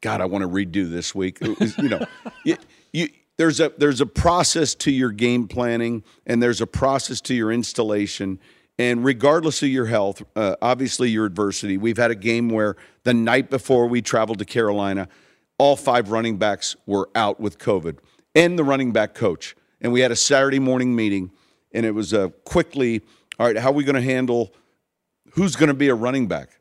[0.00, 1.38] God, I want to redo this week.
[1.40, 2.06] You know,
[2.44, 2.58] you,
[2.92, 3.08] you,
[3.38, 7.50] there's a there's a process to your game planning, and there's a process to your
[7.50, 8.38] installation.
[8.78, 11.76] And regardless of your health, uh, obviously your adversity.
[11.76, 15.08] We've had a game where the night before we traveled to Carolina,
[15.58, 17.98] all five running backs were out with COVID,
[18.34, 19.54] and the running back coach.
[19.80, 21.30] And we had a Saturday morning meeting,
[21.72, 23.02] and it was a quickly,
[23.38, 24.52] all right, how are we going to handle
[25.34, 26.58] who's going to be a running back?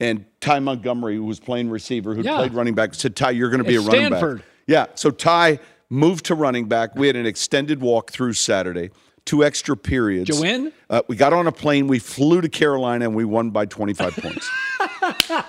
[0.00, 2.36] And Ty Montgomery, who was playing receiver, who Yeah.
[2.36, 4.38] played running back, said, Ty, you're going to be a running Stanford.
[4.38, 4.46] back.
[4.66, 4.86] Yeah.
[4.96, 6.94] So Ty moved to running back.
[6.96, 8.90] We had an extended walk through Saturday,
[9.24, 10.28] two extra periods.
[10.28, 10.72] You win?
[10.90, 11.86] Uh, we got on a plane.
[11.86, 14.50] We flew to Carolina, and we won by 25 points.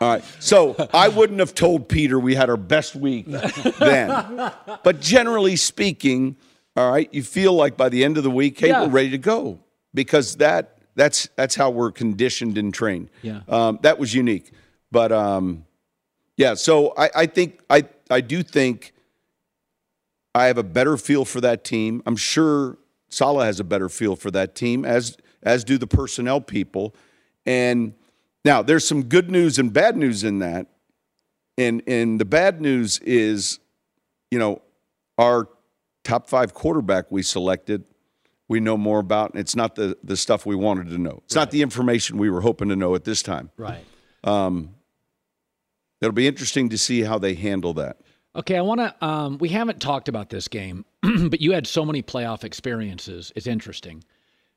[0.00, 0.24] All right.
[0.40, 4.52] So I wouldn't have told Peter we had our best week then.
[4.82, 6.36] But generally speaking,
[6.76, 8.82] all right, you feel like by the end of the week, hey, Yeah.
[8.84, 9.60] we're ready to go
[9.94, 13.08] because that that's that's how we're conditioned and trained.
[13.22, 13.40] Yeah.
[13.48, 14.52] Um, that was unique.
[14.92, 15.64] But um,
[16.36, 18.92] yeah, so I, I think I I do think
[20.36, 22.02] I have a better feel for that team.
[22.04, 22.76] I'm sure
[23.08, 26.94] Saleh has a better feel for that team, as as do the personnel people.
[27.46, 27.94] And
[28.44, 30.66] now there's some good news and bad news in that.
[31.56, 33.60] And and the bad news is,
[34.30, 34.60] you know,
[35.16, 35.48] our
[36.04, 37.84] top five quarterback we selected,
[38.46, 41.22] we know more about, and it's not the the stuff we wanted to know.
[41.24, 43.50] It's not the information we were hoping to know at this time.
[43.56, 43.84] Right.
[44.22, 44.74] Um,
[46.02, 47.96] it'll be interesting to see how they handle that.
[48.36, 49.04] Okay, I want to.
[49.04, 53.32] Um, we haven't talked about this game, but you had so many playoff experiences.
[53.34, 54.04] It's interesting.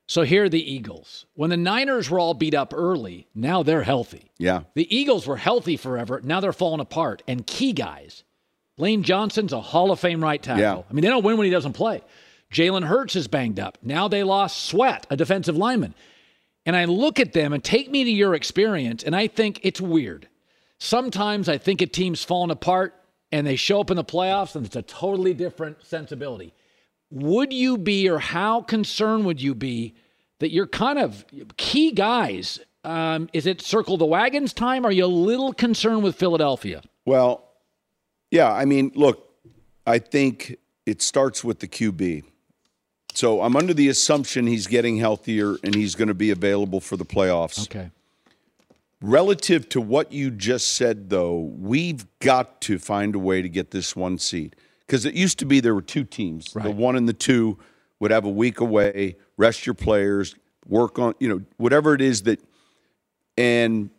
[0.05, 1.25] So here are the Eagles.
[1.35, 4.31] When the Niners were all beat up early, now they're healthy.
[4.37, 4.63] Yeah.
[4.73, 6.19] The Eagles were healthy forever.
[6.23, 7.21] Now they're falling apart.
[7.27, 8.23] And key guys,
[8.77, 10.61] Lane Johnson's a Hall of Fame right tackle.
[10.61, 10.81] Yeah.
[10.89, 12.01] I mean, they don't win when he doesn't play.
[12.51, 13.77] Jalen Hurts is banged up.
[13.83, 15.93] Now they lost Sweat, a defensive lineman.
[16.65, 19.79] And I look at them and take me to your experience, and I think it's
[19.79, 20.27] weird.
[20.79, 22.95] Sometimes I think a team's falling apart
[23.31, 26.53] and they show up in the playoffs and it's a totally different sensibility.
[27.11, 29.95] Would you be, or how concerned would you be
[30.39, 31.25] that you're kind of
[31.57, 32.59] key guys?
[32.83, 34.85] Um, is it circle the wagons time?
[34.85, 36.81] Are you a little concerned with Philadelphia?
[37.05, 37.43] Well,
[38.31, 39.27] yeah, I mean, look,
[39.85, 42.23] I think it starts with the QB.
[43.13, 46.95] So I'm under the assumption he's getting healthier and he's going to be available for
[46.95, 47.63] the playoffs.
[47.63, 47.89] Okay.
[49.01, 53.71] Relative to what you just said, though, we've got to find a way to get
[53.71, 54.55] this one seed.
[54.85, 56.51] Because it used to be there were two teams.
[56.53, 57.59] The one and the two
[57.99, 60.35] would have a week away, rest your players,
[60.67, 62.41] work on, you know, whatever it is that,
[63.37, 63.89] and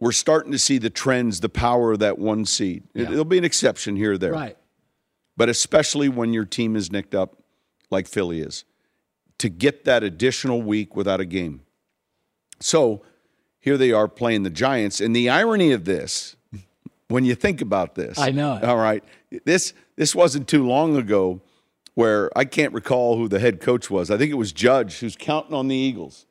[0.00, 2.84] we're starting to see the trends, the power of that one seed.
[2.94, 4.32] It, will be an exception here or there.
[4.32, 4.56] Right.
[5.36, 7.42] But especially when your team is nicked up
[7.90, 8.64] like Philly is,
[9.38, 11.62] to get that additional week without a game.
[12.60, 13.02] So
[13.60, 15.00] here they are playing the Giants.
[15.00, 16.36] And the irony of this,
[17.08, 18.64] when you think about this, I know it.
[18.64, 19.04] All right.
[19.44, 21.40] This this wasn't too long ago
[21.94, 24.10] where I can't recall who the head coach was.
[24.10, 26.26] I think it was Judge who's counting on the Eagles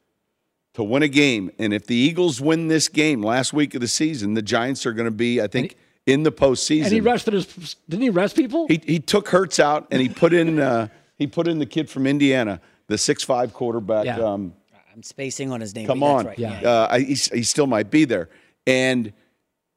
[0.74, 1.52] to win a game.
[1.60, 4.94] And if the Eagles win this game last week of the season, the Giants are
[4.94, 5.76] going to be, I think,
[6.06, 6.86] in the postseason.
[6.86, 7.76] And he rested his.
[7.88, 8.68] Didn't he rest people?
[8.68, 11.90] He he took Hurts out and he put in uh, he put in the kid
[11.90, 14.06] from Indiana, the six five quarterback.
[14.06, 14.18] Yeah.
[14.20, 14.54] Um,
[15.00, 15.88] I'm spacing on his name.
[15.88, 16.38] come on, right.
[16.66, 18.28] uh, I, he, he still might be there,
[18.68, 19.14] and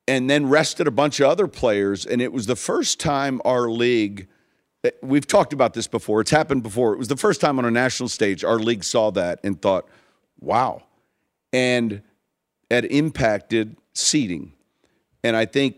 [0.08, 3.70] and then rested a bunch of other players, and it was the first time our
[3.70, 4.26] league.
[4.82, 6.20] eh, We've talked about this before.
[6.22, 6.92] It's happened before.
[6.92, 9.86] It was the first time on a national stage our league saw that and thought,
[10.40, 10.82] "Wow,"
[11.52, 12.02] and
[12.68, 14.54] it impacted seating.
[15.22, 15.76] And I think,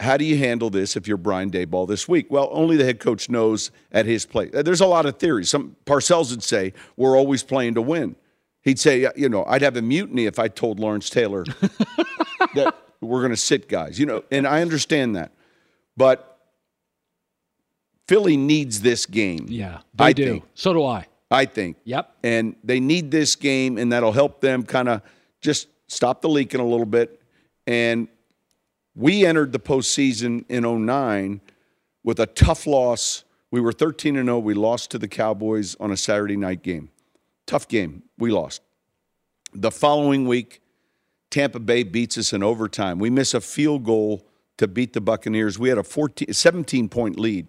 [0.00, 2.26] how do you handle this if you're Brian Daboll this week?
[2.32, 4.50] Well, only the head coach knows at his place.
[4.52, 5.50] There's a lot of theories.
[5.50, 8.16] Some Parcells would say we're always playing to win.
[8.62, 11.44] He'd say, you know, I'd have a mutiny if I told Lawrence Taylor
[12.54, 15.32] that we're going to sit guys, you know, and I understand that.
[15.96, 16.38] But
[18.06, 19.46] Philly needs this game.
[19.48, 20.24] Yeah, they I do.
[20.24, 20.44] think.
[20.54, 21.06] So do I.
[21.30, 21.78] I think.
[21.84, 22.14] Yep.
[22.22, 25.02] And they need this game, and that'll help them kind of
[25.40, 27.20] just stop the leaking a little bit.
[27.66, 28.08] And
[28.94, 31.40] we entered the postseason in 09
[32.04, 33.24] with a tough loss.
[33.50, 34.38] We were 13 and 0.
[34.40, 36.90] We lost to the Cowboys on a Saturday night game.
[37.46, 38.02] Tough game.
[38.18, 38.62] We lost.
[39.54, 40.62] The following week,
[41.30, 42.98] Tampa Bay beats us in overtime.
[42.98, 44.26] We miss a field goal
[44.58, 45.58] to beat the Buccaneers.
[45.58, 47.48] We had a 14, 17 point lead,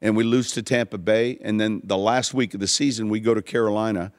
[0.00, 1.38] and we lose to Tampa Bay.
[1.42, 4.12] And then the last week of the season, we go to Carolina.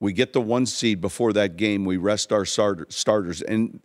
[0.00, 1.84] We get the one seed before that game.
[1.84, 3.42] We rest our starters.
[3.42, 3.80] And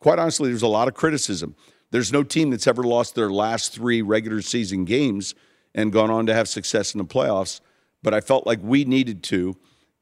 [0.00, 1.56] quite honestly, there's a lot of criticism.
[1.90, 5.34] There's no team that's ever lost their last three regular season games
[5.74, 7.60] and gone on to have success in the playoffs.
[8.02, 9.56] But I felt like we needed to.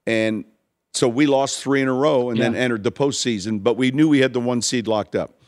[0.07, 0.45] And
[0.95, 4.09] so we lost three in a row and then entered the postseason, but we knew
[4.09, 5.39] we had the one seed locked up.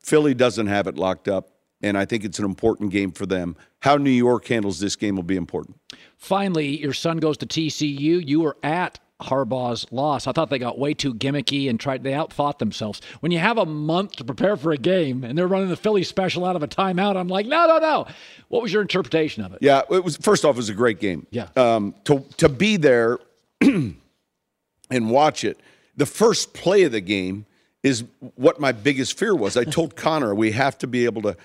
[0.00, 1.50] Philly doesn't have it locked up,
[1.82, 3.56] and I think it's an important game for them.
[3.80, 5.78] How New York handles this game will be important.
[6.16, 8.26] Finally, your son goes to TCU.
[8.26, 10.26] You were at Harbaugh's loss.
[10.26, 13.00] I thought they got way too gimmicky and tried they outthought themselves.
[13.20, 16.02] When you have a month to prepare for a game and they're running the Philly
[16.02, 18.06] special out of a timeout, I'm like, no, no, no.
[18.48, 19.58] What was your interpretation of it?
[19.60, 21.26] Yeah, it was first off, it was a great game.
[21.30, 21.48] Yeah.
[21.56, 23.18] Um, to to be there
[24.90, 25.60] and watch it.
[25.96, 27.46] The first play of the game
[27.82, 28.04] is
[28.34, 29.56] what my biggest fear was.
[29.56, 31.36] I told Connor we have to be able to.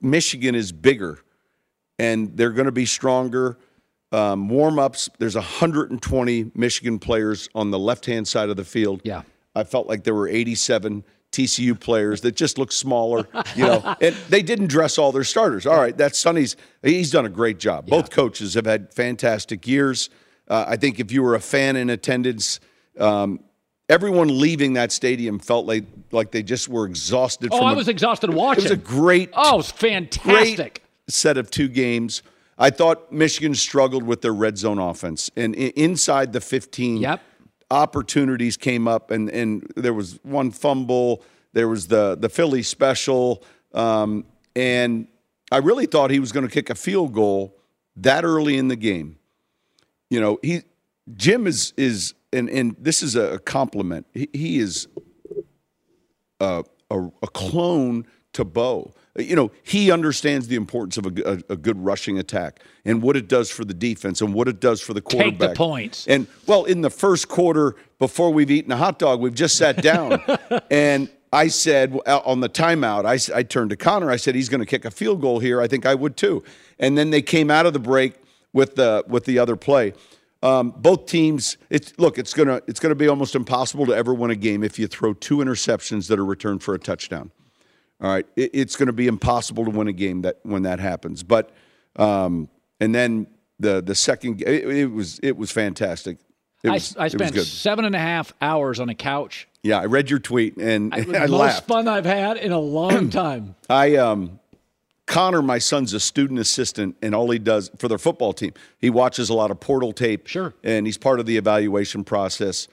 [0.00, 1.18] Michigan is bigger,
[1.98, 3.58] and they're going to be stronger.
[4.10, 5.08] Um, warm ups.
[5.18, 9.00] There's 120 Michigan players on the left hand side of the field.
[9.04, 9.22] Yeah.
[9.54, 13.26] I felt like there were 87 TCU players that just looked smaller,
[13.56, 15.66] you know, and they didn't dress all their starters.
[15.66, 16.56] All right, that's Sonny's.
[16.82, 17.86] He's done a great job.
[17.86, 20.10] Both coaches have had fantastic years.
[20.52, 22.60] Uh, I think if you were a fan in attendance,
[22.98, 23.40] um,
[23.88, 27.48] everyone leaving that stadium felt like like they just were exhausted.
[27.52, 28.64] Oh, from I a- was exhausted watching.
[28.66, 30.82] It was a great, Oh, it was fantastic.
[31.08, 32.22] set of two games.
[32.58, 37.20] I thought Michigan struggled with their red zone offense, and inside the 15, Yep.
[37.70, 41.22] opportunities came up, and and there was one fumble.
[41.54, 43.42] There was the the Philly special,
[43.72, 44.24] um,
[44.54, 45.06] and
[45.50, 47.56] I really thought he was going to kick a field goal
[47.96, 49.16] that early in the game.
[50.12, 50.60] You know, he
[51.14, 54.06] Jim is is and and this is a compliment.
[54.12, 54.86] He, he is
[56.38, 58.92] a, a, a clone to Bo.
[59.16, 63.26] You know, he understands the importance of a a good rushing attack and what it
[63.26, 65.38] does for the defense and what it does for the quarterback.
[65.38, 66.06] Take the points.
[66.06, 69.80] And well, in the first quarter, before we've eaten a hot dog, we've just sat
[69.80, 70.20] down,
[70.70, 74.10] and I said on the timeout, I, I turned to Connor.
[74.10, 75.62] I said he's going to kick a field goal here.
[75.62, 76.44] I think I would too.
[76.78, 78.21] And then they came out of the break
[78.52, 79.94] with the with the other play.
[80.42, 84.30] Um, both teams, it's look, it's gonna it's gonna be almost impossible to ever win
[84.30, 87.30] a game if you throw two interceptions that are returned for a touchdown.
[88.02, 90.80] All right, it, it's going to be impossible to win a game that when that
[90.80, 91.22] happens.
[91.22, 91.50] But
[91.96, 92.48] um,
[92.80, 93.28] and then
[93.60, 96.18] the the second, it, it was it was fantastic.
[96.64, 99.48] It I, was, I was spent seven and a half hours on a couch.
[99.62, 101.68] Yeah, I read your tweet and I the most laughed.
[101.68, 103.54] fun I've had in a long time.
[103.70, 104.40] I um
[105.12, 108.88] Connor, my son's a student assistant, and all he does for their football team, he
[108.88, 110.26] watches a lot of portal tape.
[110.26, 110.54] Sure.
[110.64, 112.66] And he's part of the evaluation process.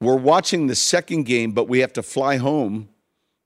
[0.00, 2.88] We're watching the second game, but we have to fly home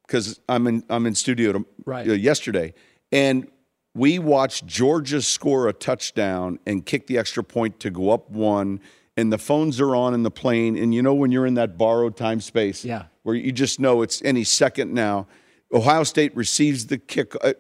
[0.07, 2.09] because I'm in I'm in studio to, Right.
[2.09, 2.73] uh, yesterday,
[3.13, 3.49] and
[3.95, 8.81] we watched Georgia score a touchdown and kick the extra point to go up one.
[9.19, 11.77] And the phones are on in the plane, and you know when you're in that
[11.77, 13.05] borrowed time space, Yeah.
[13.25, 15.27] where you just know it's any second now.
[15.71, 17.35] Ohio State receives the kick.
[17.43, 17.53] Uh,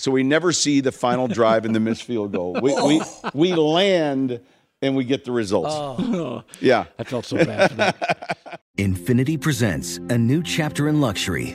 [0.00, 2.54] so we never see the final drive and the missed field goal.
[2.54, 3.30] We, we, oh.
[3.34, 4.40] we land
[4.80, 5.74] and we get the results.
[5.74, 6.86] Oh, Yeah.
[6.98, 8.60] I felt so bad for that.
[8.78, 11.54] Infiniti presents a new chapter in luxury,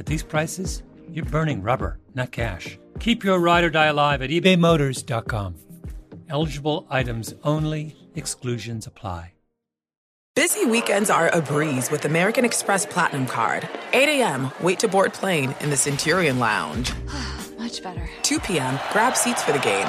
[0.00, 0.82] at these prices,
[1.12, 2.78] you're burning rubber, not cash.
[2.98, 5.54] Keep your ride or die alive at ebaymotors.com.
[6.28, 9.34] Eligible items only, exclusions apply.
[10.36, 13.68] Busy weekends are a breeze with American Express Platinum Card.
[13.92, 16.92] 8 a.m., wait to board plane in the Centurion Lounge.
[17.58, 18.08] Much better.
[18.22, 19.88] 2 p.m., grab seats for the game.